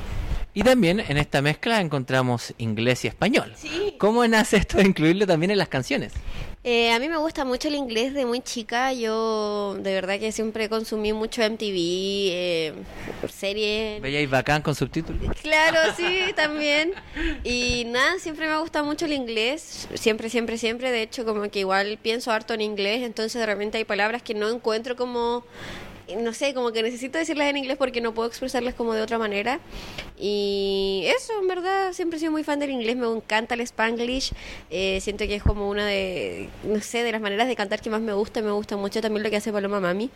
Y 0.55 0.63
también 0.63 1.01
en 1.01 1.17
esta 1.17 1.41
mezcla 1.41 1.81
encontramos 1.81 2.53
inglés 2.59 3.05
y 3.05 3.09
español. 3.09 3.53
Sí. 3.57 3.95
¿Cómo 3.99 4.27
nace 4.27 4.59
esto 4.59 4.79
de 4.79 4.85
incluirlo 4.85 5.27
también 5.27 5.51
en 5.51 5.59
las 5.59 5.69
canciones? 5.69 6.13
Eh, 6.65 6.93
a 6.93 7.01
mí 7.01 7.09
me 7.09 7.17
gusta 7.17 7.45
mucho 7.45 7.67
el 7.67 7.75
inglés 7.75 8.15
de 8.15 8.25
muy 8.25 8.41
chica. 8.41 8.93
Yo 8.93 9.75
de 9.81 9.95
verdad 9.95 10.21
que 10.21 10.31
siempre 10.31 10.69
consumí 10.69 11.13
mucho 11.13 11.43
MTV, 11.43 11.75
eh, 11.75 12.75
series. 13.33 14.01
Veíais 14.01 14.31
bacán 14.31 14.63
con 14.63 14.75
subtítulos. 14.75 15.35
Claro, 15.41 15.79
sí, 15.97 16.33
también. 16.37 16.93
Y 17.43 17.85
nada, 17.87 18.19
siempre 18.21 18.49
me 18.49 18.59
gusta 18.59 18.85
mucho 18.85 19.07
el 19.07 19.13
inglés. 19.15 19.89
Siempre, 19.95 20.29
siempre, 20.29 20.57
siempre. 20.57 20.93
De 20.93 21.03
hecho, 21.03 21.25
como 21.25 21.51
que 21.51 21.61
igual 21.61 21.99
pienso 22.01 22.31
harto 22.31 22.55
en 22.55 22.61
inglés. 22.61 23.03
Entonces 23.03 23.41
de 23.41 23.47
repente 23.47 23.79
hay 23.79 23.85
palabras 23.85 24.23
que 24.23 24.35
no 24.35 24.49
encuentro 24.49 24.95
como 24.95 25.45
no 26.19 26.33
sé, 26.33 26.55
como 26.55 26.73
que 26.73 26.83
necesito 26.83 27.19
decirlas 27.19 27.49
en 27.49 27.57
inglés 27.57 27.77
porque 27.77 28.01
no 28.01 28.15
puedo 28.15 28.29
expresarlas 28.29 28.75
como 28.75 28.95
de 28.95 29.03
otra 29.03 29.19
manera. 29.19 29.61
Y 30.19 31.05
eso, 31.07 31.33
en 31.41 31.49
verdad, 31.49 31.93
siempre 31.93 32.17
he 32.17 32.21
sido 32.21 32.33
muy 32.33 32.45
fan 32.45 32.59
del 32.61 32.71
inglés, 32.71 32.97
me 32.97 33.07
encanta 33.07 33.55
el 33.55 33.61
spanglish. 33.63 34.33
Eh, 34.71 35.01
siento 35.01 35.27
que 35.27 35.37
es 35.37 35.43
como 35.43 35.69
una 35.69 35.87
de, 35.87 36.49
no 36.65 36.81
sé, 36.81 37.03
de 37.03 37.13
las 37.13 37.21
maneras 37.21 37.49
de 37.49 37.57
cantar 37.57 37.81
que 37.81 37.91
más 37.91 38.01
me 38.01 38.13
gusta. 38.13 38.43
Me 38.43 38.53
gusta 38.53 38.77
mucho 38.77 39.01
también 39.01 39.23
lo 39.23 39.31
que 39.31 39.37
hace 39.37 39.53
Paloma 39.53 39.81
Mami 39.81 40.11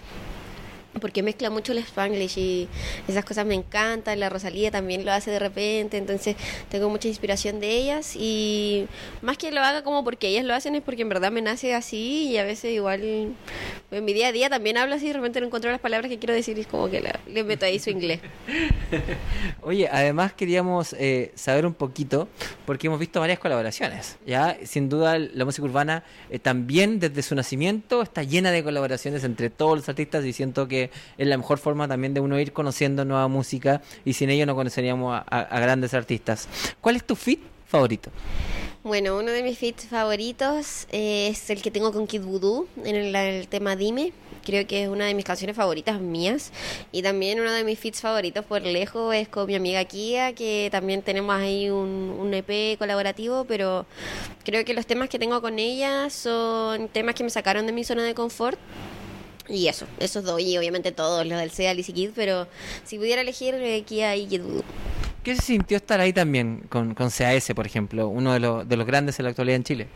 porque 1.00 1.22
mezcla 1.22 1.50
mucho 1.50 1.72
el 1.72 1.78
spanglish 1.78 2.38
y 2.38 2.68
esas 3.08 3.24
cosas 3.24 3.46
me 3.46 3.54
encantan, 3.54 4.18
la 4.20 4.28
Rosalía 4.28 4.70
también 4.70 5.04
lo 5.04 5.12
hace 5.12 5.30
de 5.30 5.38
repente, 5.38 5.96
entonces 5.96 6.36
tengo 6.70 6.88
mucha 6.90 7.08
inspiración 7.08 7.60
de 7.60 7.70
ellas 7.70 8.14
y 8.16 8.86
más 9.22 9.38
que 9.38 9.50
lo 9.50 9.60
haga 9.60 9.82
como 9.82 10.04
porque 10.04 10.28
ellas 10.28 10.44
lo 10.44 10.54
hacen 10.54 10.74
es 10.74 10.82
porque 10.82 11.02
en 11.02 11.08
verdad 11.08 11.30
me 11.32 11.42
nace 11.42 11.74
así 11.74 12.28
y 12.28 12.38
a 12.38 12.44
veces 12.44 12.72
igual 12.72 13.02
en 13.02 14.04
mi 14.04 14.12
día 14.12 14.28
a 14.28 14.32
día 14.32 14.48
también 14.50 14.76
hablo 14.78 14.94
así 14.94 15.04
y 15.04 15.08
de 15.08 15.14
repente 15.14 15.40
no 15.40 15.46
encuentro 15.46 15.70
las 15.70 15.80
palabras 15.80 16.10
que 16.10 16.18
quiero 16.18 16.34
decir 16.34 16.56
y 16.58 16.62
es 16.62 16.66
como 16.66 16.88
que 16.90 17.00
la- 17.00 17.20
meto 17.44 17.66
ahí 17.66 17.78
su 17.78 17.90
inglés. 17.90 18.20
Oye, 19.62 19.88
además 19.90 20.32
queríamos 20.32 20.94
eh, 20.98 21.32
saber 21.34 21.66
un 21.66 21.74
poquito, 21.74 22.28
porque 22.64 22.86
hemos 22.86 22.98
visto 22.98 23.20
varias 23.20 23.38
colaboraciones. 23.38 24.16
Ya, 24.26 24.56
sin 24.64 24.88
duda, 24.88 25.18
la 25.18 25.44
música 25.44 25.64
urbana 25.64 26.04
eh, 26.30 26.38
también 26.38 26.98
desde 27.00 27.22
su 27.22 27.34
nacimiento 27.34 28.02
está 28.02 28.22
llena 28.22 28.50
de 28.50 28.62
colaboraciones 28.62 29.24
entre 29.24 29.50
todos 29.50 29.76
los 29.76 29.88
artistas 29.88 30.24
y 30.24 30.32
siento 30.32 30.68
que 30.68 30.85
es 31.18 31.26
la 31.26 31.36
mejor 31.36 31.58
forma 31.58 31.86
también 31.88 32.14
de 32.14 32.20
uno 32.20 32.38
ir 32.38 32.52
conociendo 32.52 33.04
nueva 33.04 33.28
música 33.28 33.82
y 34.04 34.12
sin 34.14 34.30
ello 34.30 34.46
no 34.46 34.54
conoceríamos 34.54 35.14
a, 35.14 35.24
a- 35.28 35.40
a 35.40 35.60
grandes 35.60 35.94
artistas. 35.94 36.48
¿Cuál 36.80 36.96
es 36.96 37.04
tu 37.04 37.16
fit 37.16 37.40
favorito? 37.66 38.10
Bueno, 38.84 39.18
uno 39.18 39.32
de 39.32 39.42
mis 39.42 39.58
feats 39.58 39.86
favoritos 39.86 40.86
eh, 40.92 41.26
es 41.28 41.50
el 41.50 41.60
que 41.60 41.72
tengo 41.72 41.92
con 41.92 42.06
Kid 42.06 42.22
Voodoo 42.22 42.68
en 42.84 42.94
el, 42.94 43.16
el 43.16 43.48
tema 43.48 43.74
Dime. 43.74 44.12
Creo 44.44 44.64
que 44.64 44.84
es 44.84 44.88
una 44.88 45.06
de 45.06 45.14
mis 45.14 45.24
canciones 45.24 45.56
favoritas 45.56 46.00
mías. 46.00 46.52
Y 46.92 47.02
también 47.02 47.40
uno 47.40 47.50
de 47.50 47.64
mis 47.64 47.80
feats 47.80 48.00
favoritos 48.00 48.44
por 48.44 48.62
lejos 48.62 49.12
es 49.12 49.26
con 49.26 49.48
mi 49.48 49.56
amiga 49.56 49.84
Kia, 49.86 50.34
que 50.34 50.68
también 50.70 51.02
tenemos 51.02 51.34
ahí 51.34 51.68
un, 51.68 52.14
un 52.16 52.32
EP 52.32 52.78
colaborativo, 52.78 53.44
pero 53.44 53.86
creo 54.44 54.64
que 54.64 54.72
los 54.72 54.86
temas 54.86 55.08
que 55.08 55.18
tengo 55.18 55.40
con 55.42 55.58
ella 55.58 56.08
son 56.08 56.86
temas 56.86 57.16
que 57.16 57.24
me 57.24 57.30
sacaron 57.30 57.66
de 57.66 57.72
mi 57.72 57.82
zona 57.82 58.04
de 58.04 58.14
confort. 58.14 58.56
Y 59.48 59.68
eso, 59.68 59.86
esos 59.98 60.24
dos, 60.24 60.40
y 60.40 60.58
obviamente 60.58 60.92
todos, 60.92 61.26
los 61.26 61.38
del 61.38 61.50
SEA, 61.50 61.74
Lizzy 61.74 61.92
Kid, 61.92 62.10
pero 62.14 62.48
si 62.84 62.98
pudiera 62.98 63.22
elegir, 63.22 63.54
eh, 63.54 63.82
Kia 63.82 64.16
y 64.16 64.26
Kid. 64.26 64.42
¿Qué 65.26 65.34
se 65.34 65.42
sintió 65.42 65.76
estar 65.76 66.00
ahí 66.00 66.12
también 66.12 66.62
con, 66.68 66.94
con 66.94 67.10
CAS, 67.10 67.50
por 67.52 67.66
ejemplo, 67.66 68.06
uno 68.06 68.32
de 68.32 68.38
los, 68.38 68.68
de 68.68 68.76
los 68.76 68.86
grandes 68.86 69.18
en 69.18 69.24
la 69.24 69.30
actualidad 69.30 69.56
en 69.56 69.64
Chile? 69.64 69.88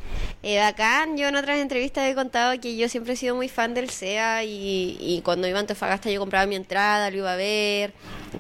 Eh, 0.43 0.59
bacán, 0.59 1.17
yo 1.17 1.29
en 1.29 1.37
otras 1.37 1.59
entrevistas 1.61 2.11
he 2.11 2.17
contado 2.17 2.61
que 2.61 2.77
yo 2.77 2.89
siempre 2.89 3.13
he 3.13 3.17
sido 3.17 3.37
muy 3.37 3.49
fan 3.49 3.73
del 3.73 3.91
SEA 3.91 4.43
y, 4.43 4.97
y 5.01 5.21
cuando 5.25 5.47
iba 5.47 5.59
a 5.59 5.61
Antofagasta 5.61 6.11
yo 6.11 6.19
compraba 6.19 6.47
mi 6.47 6.57
entrada, 6.57 7.13
lo 7.13 7.19
iba 7.19 7.33
a 7.33 7.37
ver, 7.37 7.93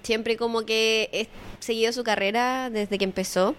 siempre 0.03 0.37
como 0.37 0.67
que 0.67 1.09
he 1.13 1.29
seguido 1.61 1.93
su 1.93 2.03
carrera 2.03 2.71
desde 2.71 2.99
que 2.99 3.05
empezó 3.05 3.55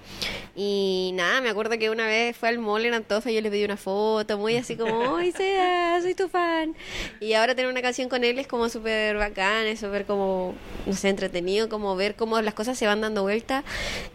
y 0.56 1.12
nada, 1.14 1.40
me 1.40 1.50
acuerdo 1.50 1.78
que 1.78 1.90
una 1.90 2.06
vez 2.06 2.36
fue 2.36 2.50
al 2.50 2.60
mall 2.60 2.86
en 2.86 2.94
Antofa 2.94 3.32
y 3.32 3.36
yo 3.36 3.42
le 3.42 3.50
pedí 3.50 3.64
una 3.64 3.78
foto, 3.78 4.38
muy 4.38 4.58
así 4.58 4.76
como, 4.76 5.16
¡ay 5.16 5.32
SEA, 5.32 6.00
soy 6.02 6.16
tu 6.16 6.28
fan! 6.28 6.76
Y 7.22 7.34
ahora 7.42 7.56
tener 7.56 7.70
una 7.70 7.82
canción 7.82 8.08
con 8.10 8.24
él 8.24 8.40
es 8.40 8.48
como 8.48 8.70
súper 8.70 9.18
bacán, 9.18 9.66
es 9.66 9.80
súper 9.80 10.06
como, 10.06 10.54
no 10.86 10.94
sé, 10.94 11.10
entretenido, 11.10 11.70
como 11.70 11.96
ver 11.96 12.16
cómo 12.16 12.42
las 12.42 12.54
cosas 12.54 12.78
se 12.78 12.86
van 12.86 13.02
dando 13.02 13.24
vuelta. 13.24 13.64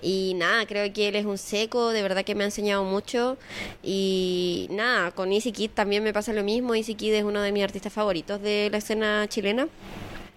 Y 0.00 0.34
nada, 0.36 0.66
creo 0.66 0.92
que 0.92 1.08
él 1.08 1.16
es 1.16 1.26
un 1.26 1.38
seco, 1.38 1.90
de 1.90 2.02
verdad 2.02 2.24
que 2.24 2.34
me 2.34 2.44
ha 2.44 2.46
enseñado 2.46 2.84
mucho. 2.84 3.36
Y 3.82 4.68
nada, 4.70 5.10
con 5.10 5.32
Easy 5.32 5.52
Kid 5.52 5.70
también 5.74 6.02
me 6.02 6.12
pasa 6.12 6.32
lo 6.32 6.42
mismo, 6.42 6.74
Easy 6.74 6.94
Kid 6.94 7.14
es 7.14 7.24
uno 7.24 7.40
de 7.42 7.52
mis 7.52 7.64
artistas 7.64 7.92
favoritos 7.92 8.40
de 8.40 8.68
la 8.70 8.78
escena 8.78 9.26
chilena. 9.28 9.68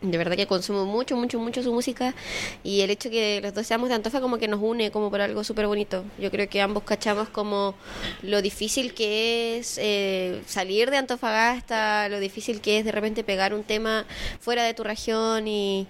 De 0.01 0.17
verdad 0.17 0.37
que 0.37 0.47
consumo 0.47 0.85
mucho, 0.85 1.17
mucho, 1.17 1.39
mucho 1.39 1.61
su 1.61 1.73
música 1.73 2.15
y 2.63 2.81
el 2.81 2.89
hecho 2.89 3.09
que 3.09 3.41
los 3.41 3.53
dos 3.53 3.67
seamos 3.67 3.89
de 3.89 3.95
Antofa 3.95 4.21
como 4.21 4.37
que 4.37 4.47
nos 4.47 4.61
une 4.61 4.91
como 4.91 5.09
por 5.09 5.19
algo 5.19 5.43
súper 5.43 5.67
bonito. 5.67 6.05
Yo 6.17 6.31
creo 6.31 6.47
que 6.47 6.61
ambos 6.61 6.83
cachamos 6.83 7.27
como 7.27 7.75
lo 8.21 8.41
difícil 8.41 8.93
que 8.93 9.57
es 9.57 9.77
eh, 9.77 10.41
salir 10.45 10.89
de 10.89 10.97
Antofagasta, 10.97 12.07
lo 12.07 12.21
difícil 12.21 12.61
que 12.61 12.79
es 12.79 12.85
de 12.85 12.93
repente 12.93 13.25
pegar 13.25 13.53
un 13.53 13.63
tema 13.63 14.05
fuera 14.39 14.63
de 14.63 14.73
tu 14.73 14.85
región 14.85 15.49
y, 15.49 15.85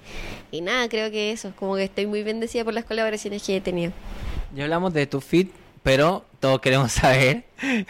y 0.51 0.62
nada, 0.62 0.89
creo 0.89 1.12
que 1.12 1.32
eso, 1.32 1.54
como 1.56 1.75
que 1.75 1.84
estoy 1.84 2.08
muy 2.08 2.24
bendecida 2.24 2.63
por 2.63 2.74
las 2.74 2.86
colaboraciones 2.86 3.44
que 3.44 3.58
he 3.58 3.62
tenido. 3.62 3.94
Ya 4.56 4.63
hablamos 4.63 4.92
de 4.94 5.06
tu 5.06 5.22
fit, 5.22 5.51
pero 5.83 6.25
todos 6.39 6.59
queremos 6.62 6.91
saber, 6.93 7.43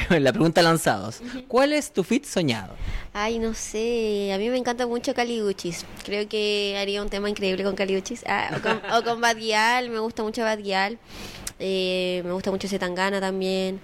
la 0.09 0.31
pregunta 0.31 0.61
lanzados, 0.61 1.21
¿cuál 1.47 1.73
es 1.73 1.91
tu 1.91 2.03
fit 2.03 2.25
soñado? 2.25 2.75
Ay, 3.13 3.39
no 3.39 3.53
sé, 3.53 4.31
a 4.33 4.37
mí 4.37 4.49
me 4.49 4.57
encanta 4.57 4.85
mucho 4.87 5.13
Caliguchis. 5.13 5.85
Creo 6.05 6.27
que 6.29 6.77
haría 6.79 7.01
un 7.01 7.09
tema 7.09 7.29
increíble 7.29 7.63
con 7.63 7.75
Caliguchis. 7.75 8.23
Ah, 8.27 8.51
o, 8.55 8.61
con, 8.61 8.81
o 8.93 9.03
con 9.03 9.19
Bad 9.19 9.37
Gyal, 9.37 9.89
me 9.89 9.99
gusta 9.99 10.23
mucho 10.23 10.43
Bad 10.43 10.59
Gyal. 10.59 10.99
Eh, 11.61 12.21
me 12.23 12.31
gusta 12.31 12.51
mucho 12.51 12.67
Zetangana 12.67 13.19
también. 13.19 13.81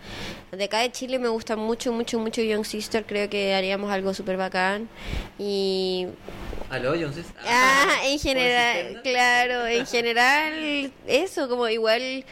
De 0.51 0.63
acá 0.63 0.79
de 0.79 0.91
Chile 0.91 1.19
me 1.19 1.27
gusta 1.27 1.57
mucho, 1.57 1.91
mucho, 1.91 2.19
mucho 2.19 2.41
Young 2.41 2.63
Sister. 2.65 3.05
Creo 3.05 3.29
que 3.29 3.53
haríamos 3.53 3.91
algo 3.91 4.13
súper 4.13 4.37
bacán. 4.37 4.87
Y 5.37 6.07
Aló, 6.69 6.91
Jones. 6.91 7.25
Ah, 7.45 7.97
en 8.05 8.19
general, 8.19 9.01
claro, 9.03 9.67
en 9.67 9.85
general, 9.85 10.91
eso, 11.05 11.47
como 11.47 11.67
igual, 11.67 12.25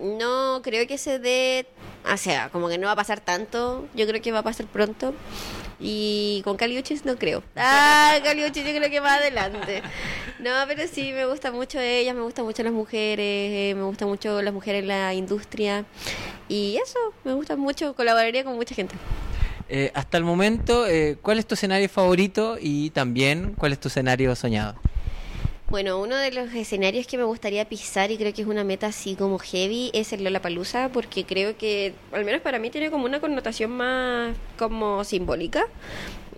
no 0.00 0.60
creo 0.62 0.86
que 0.86 0.98
se 0.98 1.18
dé, 1.18 1.66
o 2.10 2.16
sea, 2.16 2.48
como 2.50 2.68
que 2.68 2.78
no 2.78 2.86
va 2.86 2.92
a 2.92 2.96
pasar 2.96 3.20
tanto, 3.20 3.86
yo 3.94 4.06
creo 4.06 4.20
que 4.22 4.32
va 4.32 4.40
a 4.40 4.42
pasar 4.42 4.66
pronto. 4.66 5.14
Y 5.82 6.42
con 6.44 6.58
Caliuchis 6.58 7.06
no 7.06 7.16
creo. 7.16 7.42
Ah, 7.56 8.18
Caliuchis 8.22 8.66
yo 8.66 8.74
creo 8.74 8.90
que 8.90 9.00
va 9.00 9.14
adelante. 9.14 9.82
No, 10.38 10.50
pero 10.68 10.82
sí, 10.86 11.12
me 11.12 11.24
gusta 11.24 11.52
mucho 11.52 11.80
ellas, 11.80 12.14
me 12.14 12.22
gustan 12.22 12.44
mucho 12.44 12.62
las 12.62 12.72
mujeres, 12.72 13.18
eh, 13.18 13.74
me 13.74 13.84
gustan 13.84 14.08
mucho 14.08 14.42
las 14.42 14.52
mujeres 14.52 14.82
en 14.82 14.88
la 14.88 15.14
industria. 15.14 15.86
Y 16.48 16.76
eso, 16.76 16.98
me 17.24 17.32
gusta 17.32 17.56
mucho, 17.56 17.94
colaboraría 17.94 18.44
con 18.44 18.56
mucha 18.56 18.74
gente. 18.74 18.94
Eh, 19.68 19.90
hasta 19.94 20.18
el 20.18 20.24
momento, 20.24 20.86
eh, 20.86 21.16
¿cuál 21.22 21.38
es 21.38 21.46
tu 21.46 21.54
escenario 21.54 21.88
favorito 21.88 22.58
y 22.60 22.90
también 22.90 23.54
cuál 23.56 23.72
es 23.72 23.80
tu 23.80 23.88
escenario 23.88 24.34
soñado? 24.34 24.74
Bueno, 25.70 26.00
uno 26.00 26.16
de 26.16 26.32
los 26.32 26.52
escenarios 26.52 27.06
que 27.06 27.16
me 27.16 27.22
gustaría 27.22 27.64
pisar 27.64 28.10
y 28.10 28.16
creo 28.16 28.34
que 28.34 28.42
es 28.42 28.48
una 28.48 28.64
meta 28.64 28.88
así 28.88 29.14
como 29.14 29.38
heavy 29.38 29.92
es 29.94 30.12
el 30.12 30.24
Lollapalooza 30.24 30.88
porque 30.88 31.24
creo 31.24 31.56
que 31.56 31.94
al 32.10 32.24
menos 32.24 32.40
para 32.40 32.58
mí 32.58 32.70
tiene 32.70 32.90
como 32.90 33.04
una 33.04 33.20
connotación 33.20 33.70
más 33.70 34.34
como 34.58 35.04
simbólica. 35.04 35.66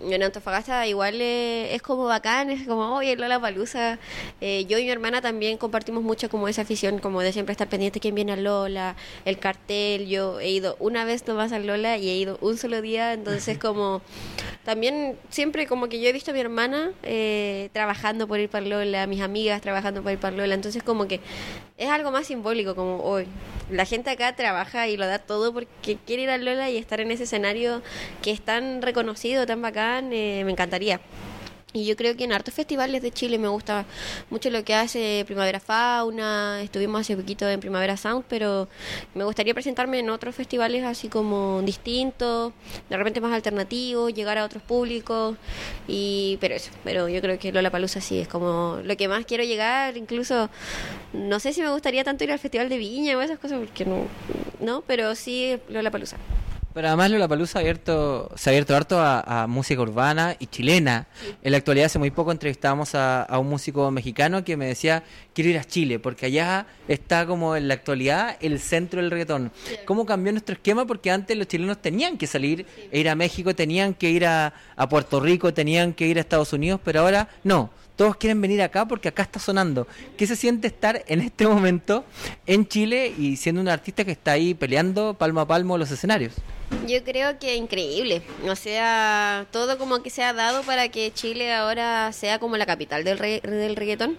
En 0.09 0.23
Antofagasta 0.23 0.85
igual 0.87 1.21
eh, 1.21 1.73
es 1.73 1.81
como 1.81 2.05
bacán, 2.05 2.49
es 2.49 2.67
como, 2.67 2.95
oye, 2.95 3.15
Lola 3.15 3.39
Palusa. 3.39 3.99
Eh, 4.41 4.65
yo 4.65 4.77
y 4.77 4.83
mi 4.83 4.89
hermana 4.89 5.21
también 5.21 5.57
compartimos 5.57 6.03
mucho 6.03 6.29
como 6.29 6.47
esa 6.47 6.63
afición, 6.63 6.99
como 6.99 7.21
de 7.21 7.31
siempre 7.31 7.53
estar 7.53 7.69
pendiente 7.69 7.99
quién 7.99 8.15
viene 8.15 8.33
a 8.33 8.35
Lola, 8.35 8.95
el 9.25 9.39
cartel. 9.39 10.07
Yo 10.07 10.39
he 10.39 10.49
ido 10.49 10.75
una 10.79 11.05
vez 11.05 11.25
nomás 11.27 11.51
a 11.51 11.59
Lola 11.59 11.97
y 11.97 12.09
he 12.09 12.17
ido 12.17 12.37
un 12.41 12.57
solo 12.57 12.81
día, 12.81 13.13
entonces 13.13 13.57
como 13.59 14.01
también 14.63 15.17
siempre 15.29 15.67
como 15.67 15.89
que 15.89 15.99
yo 15.99 16.09
he 16.09 16.13
visto 16.13 16.31
a 16.31 16.33
mi 16.33 16.39
hermana 16.39 16.91
eh, 17.03 17.69
trabajando 17.73 18.27
por 18.27 18.39
ir 18.39 18.49
para 18.49 18.65
Lola, 18.65 19.07
mis 19.07 19.21
amigas 19.21 19.61
trabajando 19.61 20.01
por 20.01 20.11
ir 20.11 20.19
para 20.19 20.35
Lola, 20.35 20.55
entonces 20.55 20.83
como 20.83 21.07
que 21.07 21.19
es 21.77 21.89
algo 21.89 22.11
más 22.11 22.27
simbólico, 22.27 22.75
como 22.75 23.03
hoy 23.03 23.27
la 23.69 23.85
gente 23.85 24.09
acá 24.09 24.35
trabaja 24.35 24.87
y 24.87 24.97
lo 24.97 25.07
da 25.07 25.19
todo 25.19 25.53
porque 25.53 25.97
quiere 26.05 26.23
ir 26.23 26.29
a 26.29 26.37
Lola 26.37 26.69
y 26.69 26.77
estar 26.77 26.99
en 26.99 27.11
ese 27.11 27.23
escenario 27.23 27.81
que 28.21 28.31
es 28.31 28.41
tan 28.41 28.81
reconocido, 28.81 29.45
tan 29.45 29.61
bacán, 29.61 30.11
eh, 30.13 30.43
me 30.45 30.51
encantaría. 30.51 30.99
Y 31.75 31.85
yo 31.85 31.95
creo 31.95 32.15
que 32.15 32.23
en 32.23 32.31
hartos 32.31 32.53
festivales 32.53 33.01
de 33.01 33.09
Chile 33.09 33.39
me 33.39 33.47
gusta 33.47 33.85
mucho 34.29 34.51
lo 34.51 34.63
que 34.63 34.75
hace 34.75 35.23
Primavera 35.25 35.59
Fauna, 35.59 36.61
estuvimos 36.61 37.01
hace 37.01 37.17
poquito 37.17 37.49
en 37.49 37.59
Primavera 37.59 37.97
Sound, 37.97 38.25
pero 38.29 38.67
me 39.15 39.23
gustaría 39.23 39.55
presentarme 39.55 39.97
en 39.97 40.11
otros 40.11 40.35
festivales 40.35 40.83
así 40.83 41.09
como 41.09 41.63
distintos, 41.63 42.53
de 42.89 42.95
repente 42.95 43.21
más 43.21 43.33
alternativos, 43.33 44.13
llegar 44.13 44.37
a 44.37 44.45
otros 44.45 44.61
públicos, 44.61 45.35
y 45.87 46.37
pero 46.39 46.53
eso, 46.53 46.69
pero 46.83 47.09
yo 47.09 47.21
creo 47.21 47.39
que 47.39 47.51
Lola 47.51 47.71
Palusa 47.71 48.01
sí 48.01 48.19
es 48.19 48.27
como 48.27 48.79
lo 48.83 48.95
que 48.95 49.07
más 49.07 49.25
quiero 49.25 49.43
llegar, 49.43 49.97
incluso 49.97 50.51
no 51.11 51.39
sé 51.39 51.53
si 51.53 51.63
me 51.63 51.71
gustaría 51.71 52.03
tanto 52.03 52.23
ir 52.23 52.31
al 52.31 52.39
Festival 52.39 52.69
de 52.69 52.77
Viña 52.77 53.17
o 53.17 53.21
esas 53.21 53.39
cosas, 53.39 53.57
porque 53.57 53.83
no, 53.83 54.05
no 54.59 54.81
pero 54.81 55.15
sí 55.15 55.57
Lola 55.69 55.89
Palusa. 55.89 56.17
Pero 56.73 56.87
además 56.87 57.11
Lollapalooza 57.11 57.59
ha 57.59 57.61
abierto, 57.61 58.31
se 58.35 58.49
ha 58.49 58.51
abierto 58.51 58.75
harto 58.75 58.99
a, 58.99 59.43
a 59.43 59.47
música 59.47 59.81
urbana 59.81 60.35
y 60.39 60.47
chilena. 60.47 61.07
En 61.43 61.51
la 61.51 61.57
actualidad 61.57 61.85
hace 61.85 61.99
muy 61.99 62.09
poco 62.09 62.31
entrevistamos 62.31 62.95
a, 62.95 63.23
a, 63.23 63.37
un 63.37 63.47
músico 63.47 63.91
mexicano 63.91 64.43
que 64.43 64.57
me 64.57 64.65
decía, 64.65 65.03
quiero 65.33 65.51
ir 65.51 65.59
a 65.59 65.63
Chile, 65.63 65.99
porque 65.99 66.25
allá 66.25 66.65
está 66.87 67.27
como 67.27 67.55
en 67.55 67.67
la 67.67 67.75
actualidad 67.75 68.37
el 68.41 68.59
centro 68.59 69.01
del 69.01 69.11
reggaetón. 69.11 69.51
¿Cómo 69.85 70.05
cambió 70.05 70.31
nuestro 70.31 70.53
esquema? 70.53 70.85
Porque 70.87 71.11
antes 71.11 71.37
los 71.37 71.47
chilenos 71.47 71.79
tenían 71.79 72.17
que 72.17 72.25
salir 72.25 72.65
e 72.91 72.99
ir 72.99 73.07
a 73.07 73.15
México, 73.15 73.53
tenían 73.53 73.93
que 73.93 74.09
ir 74.09 74.25
a, 74.25 74.53
a 74.75 74.89
Puerto 74.89 75.19
Rico, 75.19 75.53
tenían 75.53 75.93
que 75.93 76.07
ir 76.07 76.17
a 76.17 76.21
Estados 76.21 76.53
Unidos, 76.53 76.81
pero 76.83 77.01
ahora 77.01 77.29
no 77.43 77.69
todos 77.95 78.15
quieren 78.15 78.41
venir 78.41 78.61
acá 78.61 78.87
porque 78.87 79.09
acá 79.09 79.23
está 79.23 79.39
sonando. 79.39 79.87
¿Qué 80.17 80.27
se 80.27 80.35
siente 80.35 80.67
estar 80.67 81.03
en 81.07 81.21
este 81.21 81.47
momento 81.47 82.03
en 82.45 82.67
Chile 82.67 83.13
y 83.17 83.35
siendo 83.37 83.61
un 83.61 83.69
artista 83.69 84.03
que 84.03 84.11
está 84.11 84.31
ahí 84.31 84.53
peleando 84.53 85.13
palmo 85.13 85.41
a 85.41 85.47
palmo 85.47 85.77
los 85.77 85.91
escenarios? 85.91 86.33
Yo 86.87 87.03
creo 87.03 87.39
que 87.39 87.55
increíble. 87.55 88.23
O 88.47 88.55
sea, 88.55 89.45
todo 89.51 89.77
como 89.77 90.01
que 90.01 90.09
se 90.09 90.23
ha 90.23 90.33
dado 90.33 90.63
para 90.63 90.89
que 90.89 91.11
Chile 91.13 91.53
ahora 91.53 92.11
sea 92.13 92.39
como 92.39 92.57
la 92.57 92.65
capital 92.65 93.03
del, 93.03 93.19
re 93.19 93.41
del 93.41 93.75
reggaetón. 93.75 94.17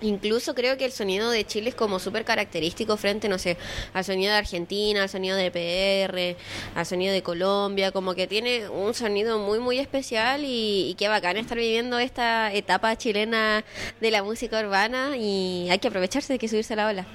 Incluso 0.00 0.54
creo 0.54 0.76
que 0.76 0.84
el 0.84 0.92
sonido 0.92 1.30
de 1.30 1.44
Chile 1.44 1.70
es 1.70 1.74
como 1.74 1.98
súper 1.98 2.24
característico 2.24 2.96
frente, 2.96 3.28
no 3.28 3.38
sé, 3.38 3.56
al 3.92 4.04
sonido 4.04 4.32
de 4.32 4.38
Argentina, 4.38 5.02
al 5.02 5.08
sonido 5.08 5.36
de 5.36 5.50
PR, 5.50 6.36
al 6.78 6.86
sonido 6.86 7.12
de 7.12 7.22
Colombia, 7.22 7.90
como 7.90 8.14
que 8.14 8.26
tiene 8.26 8.68
un 8.68 8.94
sonido 8.94 9.38
muy, 9.38 9.58
muy 9.58 9.78
especial 9.78 10.44
y, 10.44 10.90
y 10.90 10.94
qué 10.94 11.08
bacán 11.08 11.36
estar 11.36 11.58
viviendo 11.58 11.98
esta 11.98 12.52
etapa 12.52 12.96
chilena 12.96 13.64
de 14.00 14.10
la 14.10 14.22
música 14.22 14.60
urbana 14.60 15.16
y 15.16 15.68
hay 15.70 15.78
que 15.78 15.88
aprovecharse 15.88 16.32
de 16.32 16.38
que 16.38 16.48
subirse 16.48 16.74
a 16.74 16.76
la 16.76 16.86
ola. 16.88 17.06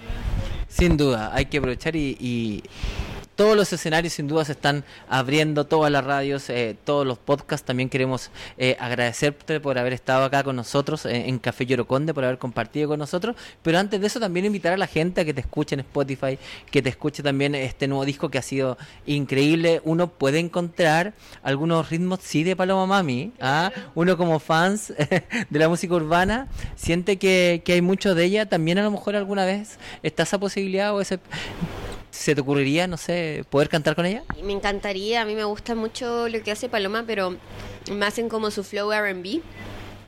Sin 0.68 0.98
duda, 0.98 1.32
hay 1.34 1.46
que 1.46 1.60
aprovechar 1.60 1.96
y, 1.96 2.18
y 2.20 2.64
todos 3.36 3.56
los 3.56 3.72
escenarios 3.74 4.14
sin 4.14 4.28
duda 4.28 4.46
se 4.46 4.52
están 4.52 4.84
abriendo, 5.10 5.66
todas 5.66 5.92
las 5.92 6.04
radios, 6.04 6.50
eh, 6.50 6.76
todos 6.84 7.06
los 7.06 7.18
podcasts. 7.18 7.66
También 7.66 7.90
queremos 7.90 8.30
eh, 8.58 8.78
agradecerte 8.80 9.60
por 9.60 9.78
haber 9.78 9.94
estado 9.94 10.24
acá 10.24 10.44
con 10.44 10.56
nosotros 10.56 11.06
eh, 11.06 11.28
en 11.28 11.40
Café 11.40 11.66
Lloroconde, 11.66 12.14
por 12.14 12.24
haber 12.24 12.38
compartido 12.38 12.90
con 12.90 13.00
nosotros. 13.00 13.36
Pero 13.62 13.80
antes 13.80 14.00
de 14.00 14.08
eso 14.08 14.20
también 14.20 14.46
invitar 14.46 14.74
a 14.74 14.78
la 14.78 14.88
gente 14.88 15.22
a 15.22 15.26
que 15.26 15.34
te 15.34 15.42
escuche 15.42 15.76
en 15.76 15.82
Spotify, 15.82 16.38
que 16.70 16.82
te 16.82 16.90
escuche 16.90 17.24
también 17.24 17.56
este 17.56 17.88
nuevo 17.88 18.06
disco 18.06 18.30
que 18.30 18.38
ha 18.38 18.44
sido 18.44 18.78
increíble. 19.06 19.82
Uno 19.84 20.08
puede 20.08 20.40
encontrar 20.40 21.14
algunos 21.42 21.90
ritmos, 21.90 22.20
sí, 22.22 22.44
de 22.44 22.56
Paloma 22.56 22.86
Mami. 22.86 23.32
¿ah? 23.42 23.72
Uno 23.96 24.18
como 24.18 24.40
fans 24.40 24.94
de 25.50 25.60
la 25.60 25.70
música 25.70 25.96
urbana 25.96 26.48
siente 26.76 27.18
que, 27.18 27.62
que 27.66 27.74
hay 27.74 27.82
mucho 27.82 28.16
de 28.16 28.26
ella. 28.26 28.48
También 28.48 28.78
a 28.78 28.84
lo 28.84 28.92
mejor 28.92 29.16
alguna 29.16 29.46
vez 29.46 29.80
está 30.04 30.24
esa 30.24 30.40
posibilidad 30.40 30.94
o 30.94 31.02
ese 31.02 31.20
¿Se 32.14 32.36
te 32.36 32.42
ocurriría, 32.42 32.86
no 32.86 32.96
sé, 32.96 33.44
poder 33.50 33.70
cantar 33.70 33.96
con 33.96 34.06
ella? 34.06 34.24
Me 34.44 34.54
encantaría, 34.54 35.24
a 35.24 35.26
mí 35.26 35.34
me 35.34 35.46
gusta 35.46 35.74
mucho 35.74 36.30
lo 36.30 36.44
que 36.44 36.52
hace 36.52 36.70
Paloma, 36.70 37.04
pero 37.08 37.38
me 37.92 38.06
hacen 38.06 38.30
como 38.30 38.52
su 38.52 38.64
flow 38.64 38.92
RB. 38.94 39.42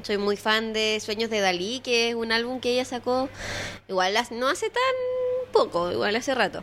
Soy 0.04 0.20
muy 0.20 0.38
fan 0.38 0.72
de 0.72 1.00
Sueños 1.04 1.32
de 1.32 1.40
Dalí, 1.40 1.80
que 1.80 2.10
es 2.10 2.16
un 2.16 2.32
álbum 2.32 2.60
que 2.60 2.74
ella 2.74 2.86
sacó, 2.86 3.28
igual 3.88 4.14
no 4.32 4.48
hace 4.48 4.70
tan 4.70 5.52
poco, 5.52 5.92
igual 5.92 6.16
hace 6.16 6.36
rato. 6.36 6.62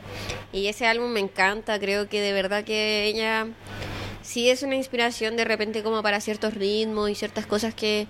Y 0.52 0.68
ese 0.68 0.86
álbum 0.86 1.10
me 1.10 1.18
encanta, 1.18 1.80
creo 1.80 2.08
que 2.08 2.20
de 2.20 2.32
verdad 2.32 2.62
que 2.62 3.06
ella 3.06 3.48
sí 4.22 4.48
es 4.48 4.62
una 4.62 4.76
inspiración 4.76 5.36
de 5.36 5.44
repente 5.44 5.82
como 5.82 6.04
para 6.04 6.20
ciertos 6.20 6.54
ritmos 6.54 7.10
y 7.10 7.16
ciertas 7.16 7.46
cosas 7.46 7.74
que, 7.74 8.06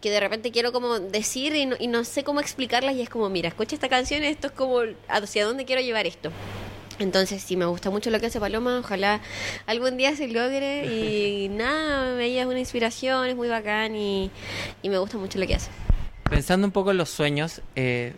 que 0.00 0.12
de 0.12 0.20
repente 0.20 0.52
quiero 0.52 0.70
como 0.70 1.00
decir 1.00 1.54
y 1.56 1.66
no, 1.66 1.74
y 1.80 1.88
no 1.88 2.04
sé 2.04 2.22
cómo 2.22 2.38
explicarlas 2.38 2.94
y 2.94 3.02
es 3.02 3.10
como, 3.10 3.28
mira, 3.28 3.48
escucha 3.48 3.74
esta 3.74 3.88
canción, 3.88 4.22
esto 4.22 4.46
es 4.46 4.52
como 4.52 4.78
hacia 5.08 5.44
dónde 5.44 5.64
quiero 5.64 5.82
llevar 5.82 6.06
esto. 6.06 6.30
Entonces 7.00 7.42
sí, 7.42 7.56
me 7.56 7.64
gusta 7.64 7.88
mucho 7.90 8.10
lo 8.10 8.20
que 8.20 8.26
hace 8.26 8.38
Paloma, 8.38 8.78
ojalá 8.78 9.20
algún 9.66 9.96
día 9.96 10.14
se 10.14 10.28
logre 10.28 10.84
y 10.84 11.48
nada, 11.50 12.22
ella 12.22 12.42
es 12.42 12.46
una 12.46 12.58
inspiración, 12.58 13.26
es 13.26 13.34
muy 13.34 13.48
bacán 13.48 13.96
y, 13.96 14.30
y, 14.82 14.90
me 14.90 14.98
gusta 14.98 15.16
mucho 15.16 15.38
lo 15.38 15.46
que 15.46 15.54
hace. 15.54 15.70
Pensando 16.28 16.66
un 16.66 16.72
poco 16.72 16.90
en 16.90 16.98
los 16.98 17.08
sueños, 17.08 17.62
eh, 17.74 18.12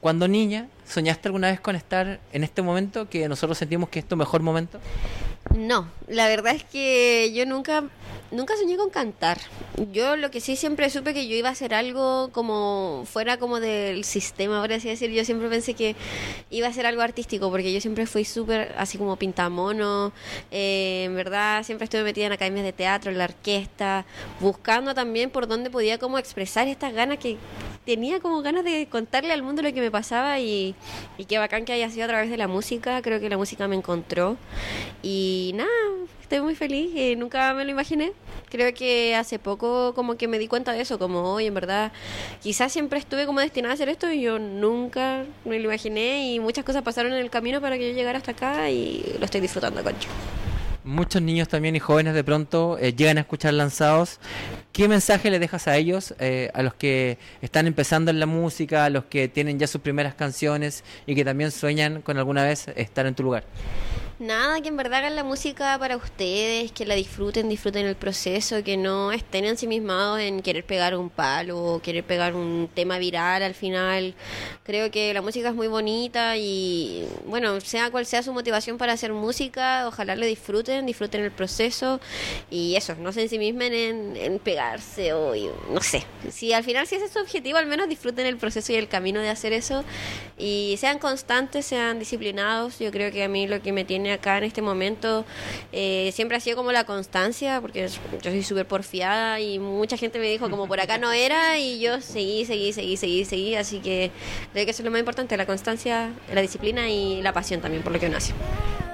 cuando 0.00 0.28
niña, 0.28 0.68
¿soñaste 0.86 1.28
alguna 1.28 1.50
vez 1.50 1.60
con 1.60 1.76
estar 1.76 2.20
en 2.32 2.44
este 2.44 2.60
momento 2.60 3.08
que 3.08 3.26
nosotros 3.26 3.56
sentimos 3.56 3.88
que 3.88 4.00
es 4.00 4.04
tu 4.06 4.16
mejor 4.16 4.42
momento? 4.42 4.78
No, 5.54 5.88
la 6.06 6.28
verdad 6.28 6.54
es 6.54 6.64
que 6.64 7.32
yo 7.34 7.46
nunca 7.46 7.84
nunca 8.30 8.56
soñé 8.56 8.76
con 8.76 8.90
cantar. 8.90 9.38
Yo 9.92 10.16
lo 10.16 10.30
que 10.30 10.40
sí 10.40 10.56
siempre 10.56 10.90
supe 10.90 11.14
que 11.14 11.28
yo 11.28 11.36
iba 11.36 11.48
a 11.48 11.52
hacer 11.52 11.72
algo 11.74 12.30
como 12.32 13.04
fuera 13.06 13.38
como 13.38 13.60
del 13.60 14.04
sistema, 14.04 14.60
por 14.60 14.72
así 14.72 14.88
decir. 14.88 15.10
Yo 15.10 15.24
siempre 15.24 15.48
pensé 15.48 15.74
que 15.74 15.96
iba 16.50 16.66
a 16.66 16.72
ser 16.72 16.86
algo 16.86 17.02
artístico 17.02 17.50
porque 17.50 17.72
yo 17.72 17.80
siempre 17.80 18.06
fui 18.06 18.24
súper 18.24 18.74
así 18.76 18.98
como 18.98 19.16
pintamono. 19.16 20.12
Eh, 20.50 21.04
en 21.06 21.14
verdad 21.14 21.62
siempre 21.62 21.84
estuve 21.84 22.02
metida 22.02 22.26
en 22.26 22.32
academias 22.32 22.64
de 22.64 22.72
teatro, 22.72 23.10
en 23.10 23.18
la 23.18 23.24
orquesta, 23.24 24.04
buscando 24.40 24.94
también 24.94 25.30
por 25.30 25.46
dónde 25.46 25.70
podía 25.70 25.98
como 25.98 26.18
expresar 26.18 26.68
estas 26.68 26.92
ganas 26.92 27.18
que 27.18 27.36
tenía 27.86 28.20
como 28.20 28.42
ganas 28.42 28.64
de 28.64 28.86
contarle 28.90 29.32
al 29.32 29.42
mundo 29.42 29.62
lo 29.62 29.72
que 29.72 29.80
me 29.80 29.90
pasaba 29.90 30.38
y, 30.40 30.74
y 31.16 31.24
qué 31.24 31.38
bacán 31.38 31.64
que 31.64 31.72
haya 31.72 31.88
sido 31.88 32.04
a 32.04 32.08
través 32.08 32.30
de 32.30 32.36
la 32.36 32.48
música. 32.48 33.00
Creo 33.00 33.20
que 33.20 33.30
la 33.30 33.38
música 33.38 33.66
me 33.68 33.76
encontró 33.76 34.36
y 35.02 35.37
nada, 35.54 35.70
estoy 36.22 36.40
muy 36.40 36.54
feliz 36.54 36.94
y 36.94 37.16
nunca 37.16 37.54
me 37.54 37.64
lo 37.64 37.70
imaginé. 37.70 38.12
Creo 38.50 38.72
que 38.74 39.14
hace 39.14 39.38
poco 39.38 39.94
como 39.94 40.16
que 40.16 40.28
me 40.28 40.38
di 40.38 40.48
cuenta 40.48 40.72
de 40.72 40.80
eso, 40.80 40.98
como 40.98 41.20
hoy 41.34 41.46
en 41.46 41.54
verdad 41.54 41.92
quizás 42.42 42.72
siempre 42.72 42.98
estuve 42.98 43.26
como 43.26 43.40
destinada 43.40 43.72
a 43.72 43.74
hacer 43.74 43.88
esto 43.88 44.10
y 44.10 44.22
yo 44.22 44.38
nunca 44.38 45.24
me 45.44 45.58
lo 45.58 45.64
imaginé 45.64 46.32
y 46.32 46.40
muchas 46.40 46.64
cosas 46.64 46.82
pasaron 46.82 47.12
en 47.12 47.18
el 47.18 47.30
camino 47.30 47.60
para 47.60 47.76
que 47.76 47.88
yo 47.88 47.94
llegara 47.94 48.18
hasta 48.18 48.32
acá 48.32 48.70
y 48.70 49.16
lo 49.18 49.24
estoy 49.24 49.40
disfrutando, 49.40 49.82
concho. 49.82 50.08
Muchos 50.84 51.20
niños 51.20 51.48
también 51.48 51.76
y 51.76 51.80
jóvenes 51.80 52.14
de 52.14 52.24
pronto 52.24 52.78
eh, 52.80 52.94
llegan 52.94 53.18
a 53.18 53.20
escuchar 53.20 53.52
lanzados. 53.52 54.20
¿Qué 54.72 54.88
mensaje 54.88 55.30
le 55.30 55.38
dejas 55.38 55.68
a 55.68 55.76
ellos, 55.76 56.14
eh, 56.18 56.50
a 56.54 56.62
los 56.62 56.72
que 56.72 57.18
están 57.42 57.66
empezando 57.66 58.10
en 58.10 58.18
la 58.18 58.24
música, 58.26 58.86
a 58.86 58.90
los 58.90 59.04
que 59.04 59.28
tienen 59.28 59.58
ya 59.58 59.66
sus 59.66 59.82
primeras 59.82 60.14
canciones 60.14 60.84
y 61.06 61.14
que 61.14 61.26
también 61.26 61.50
sueñan 61.50 62.00
con 62.00 62.16
alguna 62.16 62.42
vez 62.44 62.68
estar 62.68 63.04
en 63.04 63.14
tu 63.14 63.22
lugar? 63.22 63.44
Nada, 64.20 64.60
que 64.60 64.66
en 64.66 64.76
verdad 64.76 64.98
hagan 64.98 65.14
la 65.14 65.22
música 65.22 65.78
para 65.78 65.96
ustedes, 65.96 66.72
que 66.72 66.84
la 66.84 66.96
disfruten, 66.96 67.48
disfruten 67.48 67.86
el 67.86 67.94
proceso, 67.94 68.64
que 68.64 68.76
no 68.76 69.12
estén 69.12 69.44
ensimismados 69.44 70.18
en 70.18 70.42
querer 70.42 70.64
pegar 70.64 70.96
un 70.96 71.08
palo 71.08 71.56
o 71.56 71.80
querer 71.80 72.02
pegar 72.02 72.34
un 72.34 72.68
tema 72.74 72.98
viral 72.98 73.44
al 73.44 73.54
final. 73.54 74.16
Creo 74.64 74.90
que 74.90 75.14
la 75.14 75.22
música 75.22 75.50
es 75.50 75.54
muy 75.54 75.68
bonita 75.68 76.36
y, 76.36 77.06
bueno, 77.26 77.60
sea 77.60 77.92
cual 77.92 78.06
sea 78.06 78.24
su 78.24 78.32
motivación 78.32 78.76
para 78.76 78.94
hacer 78.94 79.12
música, 79.12 79.86
ojalá 79.86 80.16
le 80.16 80.26
disfruten, 80.26 80.84
disfruten 80.84 81.22
el 81.22 81.30
proceso 81.30 82.00
y 82.50 82.74
eso, 82.74 82.96
no 82.96 83.12
se 83.12 83.22
ensimismen 83.22 83.72
en, 83.72 84.16
en 84.16 84.40
pegarse 84.40 85.12
o, 85.12 85.32
no 85.70 85.80
sé. 85.80 86.02
Si 86.28 86.52
al 86.52 86.64
final 86.64 86.88
si 86.88 86.96
ese 86.96 87.04
es 87.04 87.12
su 87.12 87.20
objetivo, 87.20 87.56
al 87.58 87.66
menos 87.66 87.88
disfruten 87.88 88.26
el 88.26 88.36
proceso 88.36 88.72
y 88.72 88.76
el 88.76 88.88
camino 88.88 89.20
de 89.20 89.28
hacer 89.28 89.52
eso 89.52 89.84
y 90.36 90.74
sean 90.78 90.98
constantes, 90.98 91.66
sean 91.66 92.00
disciplinados. 92.00 92.80
Yo 92.80 92.90
creo 92.90 93.12
que 93.12 93.22
a 93.22 93.28
mí 93.28 93.46
lo 93.46 93.62
que 93.62 93.70
me 93.70 93.84
tiene 93.84 94.07
acá 94.10 94.38
en 94.38 94.44
este 94.44 94.62
momento 94.62 95.24
eh, 95.72 96.10
siempre 96.14 96.36
ha 96.36 96.40
sido 96.40 96.56
como 96.56 96.72
la 96.72 96.84
constancia, 96.84 97.60
porque 97.60 97.88
yo 97.88 98.30
soy 98.30 98.42
súper 98.42 98.66
porfiada 98.66 99.40
y 99.40 99.58
mucha 99.58 99.96
gente 99.96 100.18
me 100.18 100.28
dijo 100.28 100.50
como 100.50 100.66
por 100.66 100.80
acá 100.80 100.98
no 100.98 101.12
era 101.12 101.58
y 101.58 101.80
yo 101.80 102.00
seguí, 102.00 102.44
seguí, 102.44 102.72
seguí, 102.72 102.96
seguí, 102.96 103.24
seguí. 103.24 103.54
Así 103.54 103.80
que 103.80 104.10
creo 104.52 104.64
que 104.64 104.70
eso 104.70 104.82
es 104.82 104.84
lo 104.84 104.90
más 104.90 105.00
importante, 105.00 105.36
la 105.36 105.46
constancia, 105.46 106.10
la 106.32 106.40
disciplina 106.40 106.88
y 106.88 107.22
la 107.22 107.32
pasión 107.32 107.60
también 107.60 107.82
por 107.82 107.92
lo 107.92 108.00
que 108.00 108.06
uno 108.06 108.16
hace. 108.16 108.32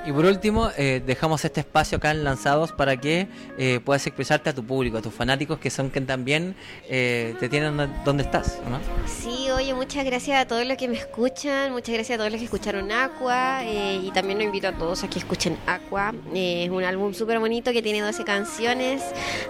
Y 0.06 0.12
por 0.12 0.26
último, 0.26 0.70
eh, 0.76 1.02
dejamos 1.04 1.42
este 1.46 1.60
espacio 1.60 1.96
acá 1.96 2.10
en 2.10 2.24
Lanzados 2.24 2.72
para 2.72 2.98
que 2.98 3.26
eh, 3.56 3.80
puedas 3.82 4.06
expresarte 4.06 4.50
a 4.50 4.54
tu 4.54 4.62
público, 4.62 4.98
a 4.98 5.02
tus 5.02 5.14
fanáticos 5.14 5.58
que 5.58 5.70
son 5.70 5.88
quien 5.88 6.06
también 6.06 6.54
eh, 6.90 7.34
te 7.40 7.48
tienen 7.48 7.74
donde, 8.04 8.22
estás, 8.22 8.60
¿no? 8.68 8.78
Sí, 9.06 9.50
oye, 9.50 9.72
muchas 9.72 10.04
gracias 10.04 10.42
a 10.42 10.46
todos 10.46 10.66
los 10.66 10.76
que 10.76 10.88
me 10.88 10.96
escuchan, 10.96 11.72
muchas 11.72 11.94
gracias 11.94 12.16
a 12.16 12.18
todos 12.18 12.30
los 12.30 12.38
que 12.38 12.44
escucharon 12.44 12.92
Aqua 12.92 13.64
eh, 13.64 13.98
y 14.04 14.10
también 14.10 14.38
los 14.38 14.44
invito 14.44 14.68
a 14.68 14.72
todos 14.72 15.04
a 15.04 15.08
que 15.08 15.18
escuchen 15.18 15.56
Aqua. 15.66 16.12
Eh, 16.34 16.64
es 16.64 16.70
un 16.70 16.84
álbum 16.84 17.14
súper 17.14 17.38
bonito 17.38 17.72
que 17.72 17.80
tiene 17.80 18.02
12 18.02 18.24
canciones 18.24 19.02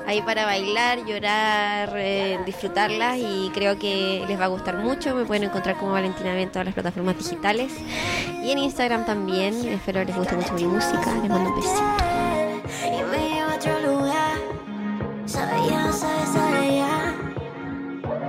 ahí 0.06 0.22
para 0.22 0.44
bailar, 0.44 1.04
llorar, 1.04 2.44
disfrutarlas 2.44 3.18
y 3.18 3.50
creo 3.52 3.76
que 3.76 4.24
les 4.28 4.38
va 4.38 4.44
a 4.44 4.48
gustar 4.48 4.76
mucho. 4.76 5.16
Me 5.16 5.24
pueden 5.24 5.42
encontrar 5.44 5.76
como 5.78 5.92
Valentina 5.92 6.32
B 6.32 6.42
en 6.42 6.50
todas 6.50 6.64
las 6.64 6.74
plataformas 6.74 7.18
digitales 7.18 7.72
y 8.44 8.52
en 8.52 8.58
Instagram 8.58 9.04
también. 9.04 9.54
Espero 9.66 10.04
les 10.04 10.14
guste 10.14 10.36
mucho 10.36 10.43
mi 10.52 10.66
música. 10.66 11.14
Les 11.22 11.30
mando 11.30 11.50
un 11.50 11.56
besito. 11.56 11.82
Y 12.84 13.38
a 13.38 13.54
otro 13.56 13.80
lugar. 13.80 14.36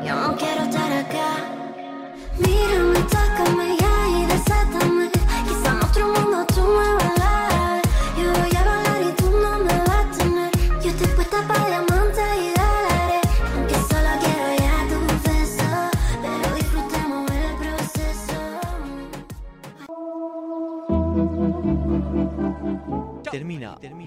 Yo 0.04 0.16
no 0.16 0.36
quiero 0.38 0.64
estar 0.64 0.92
acá. 0.92 1.56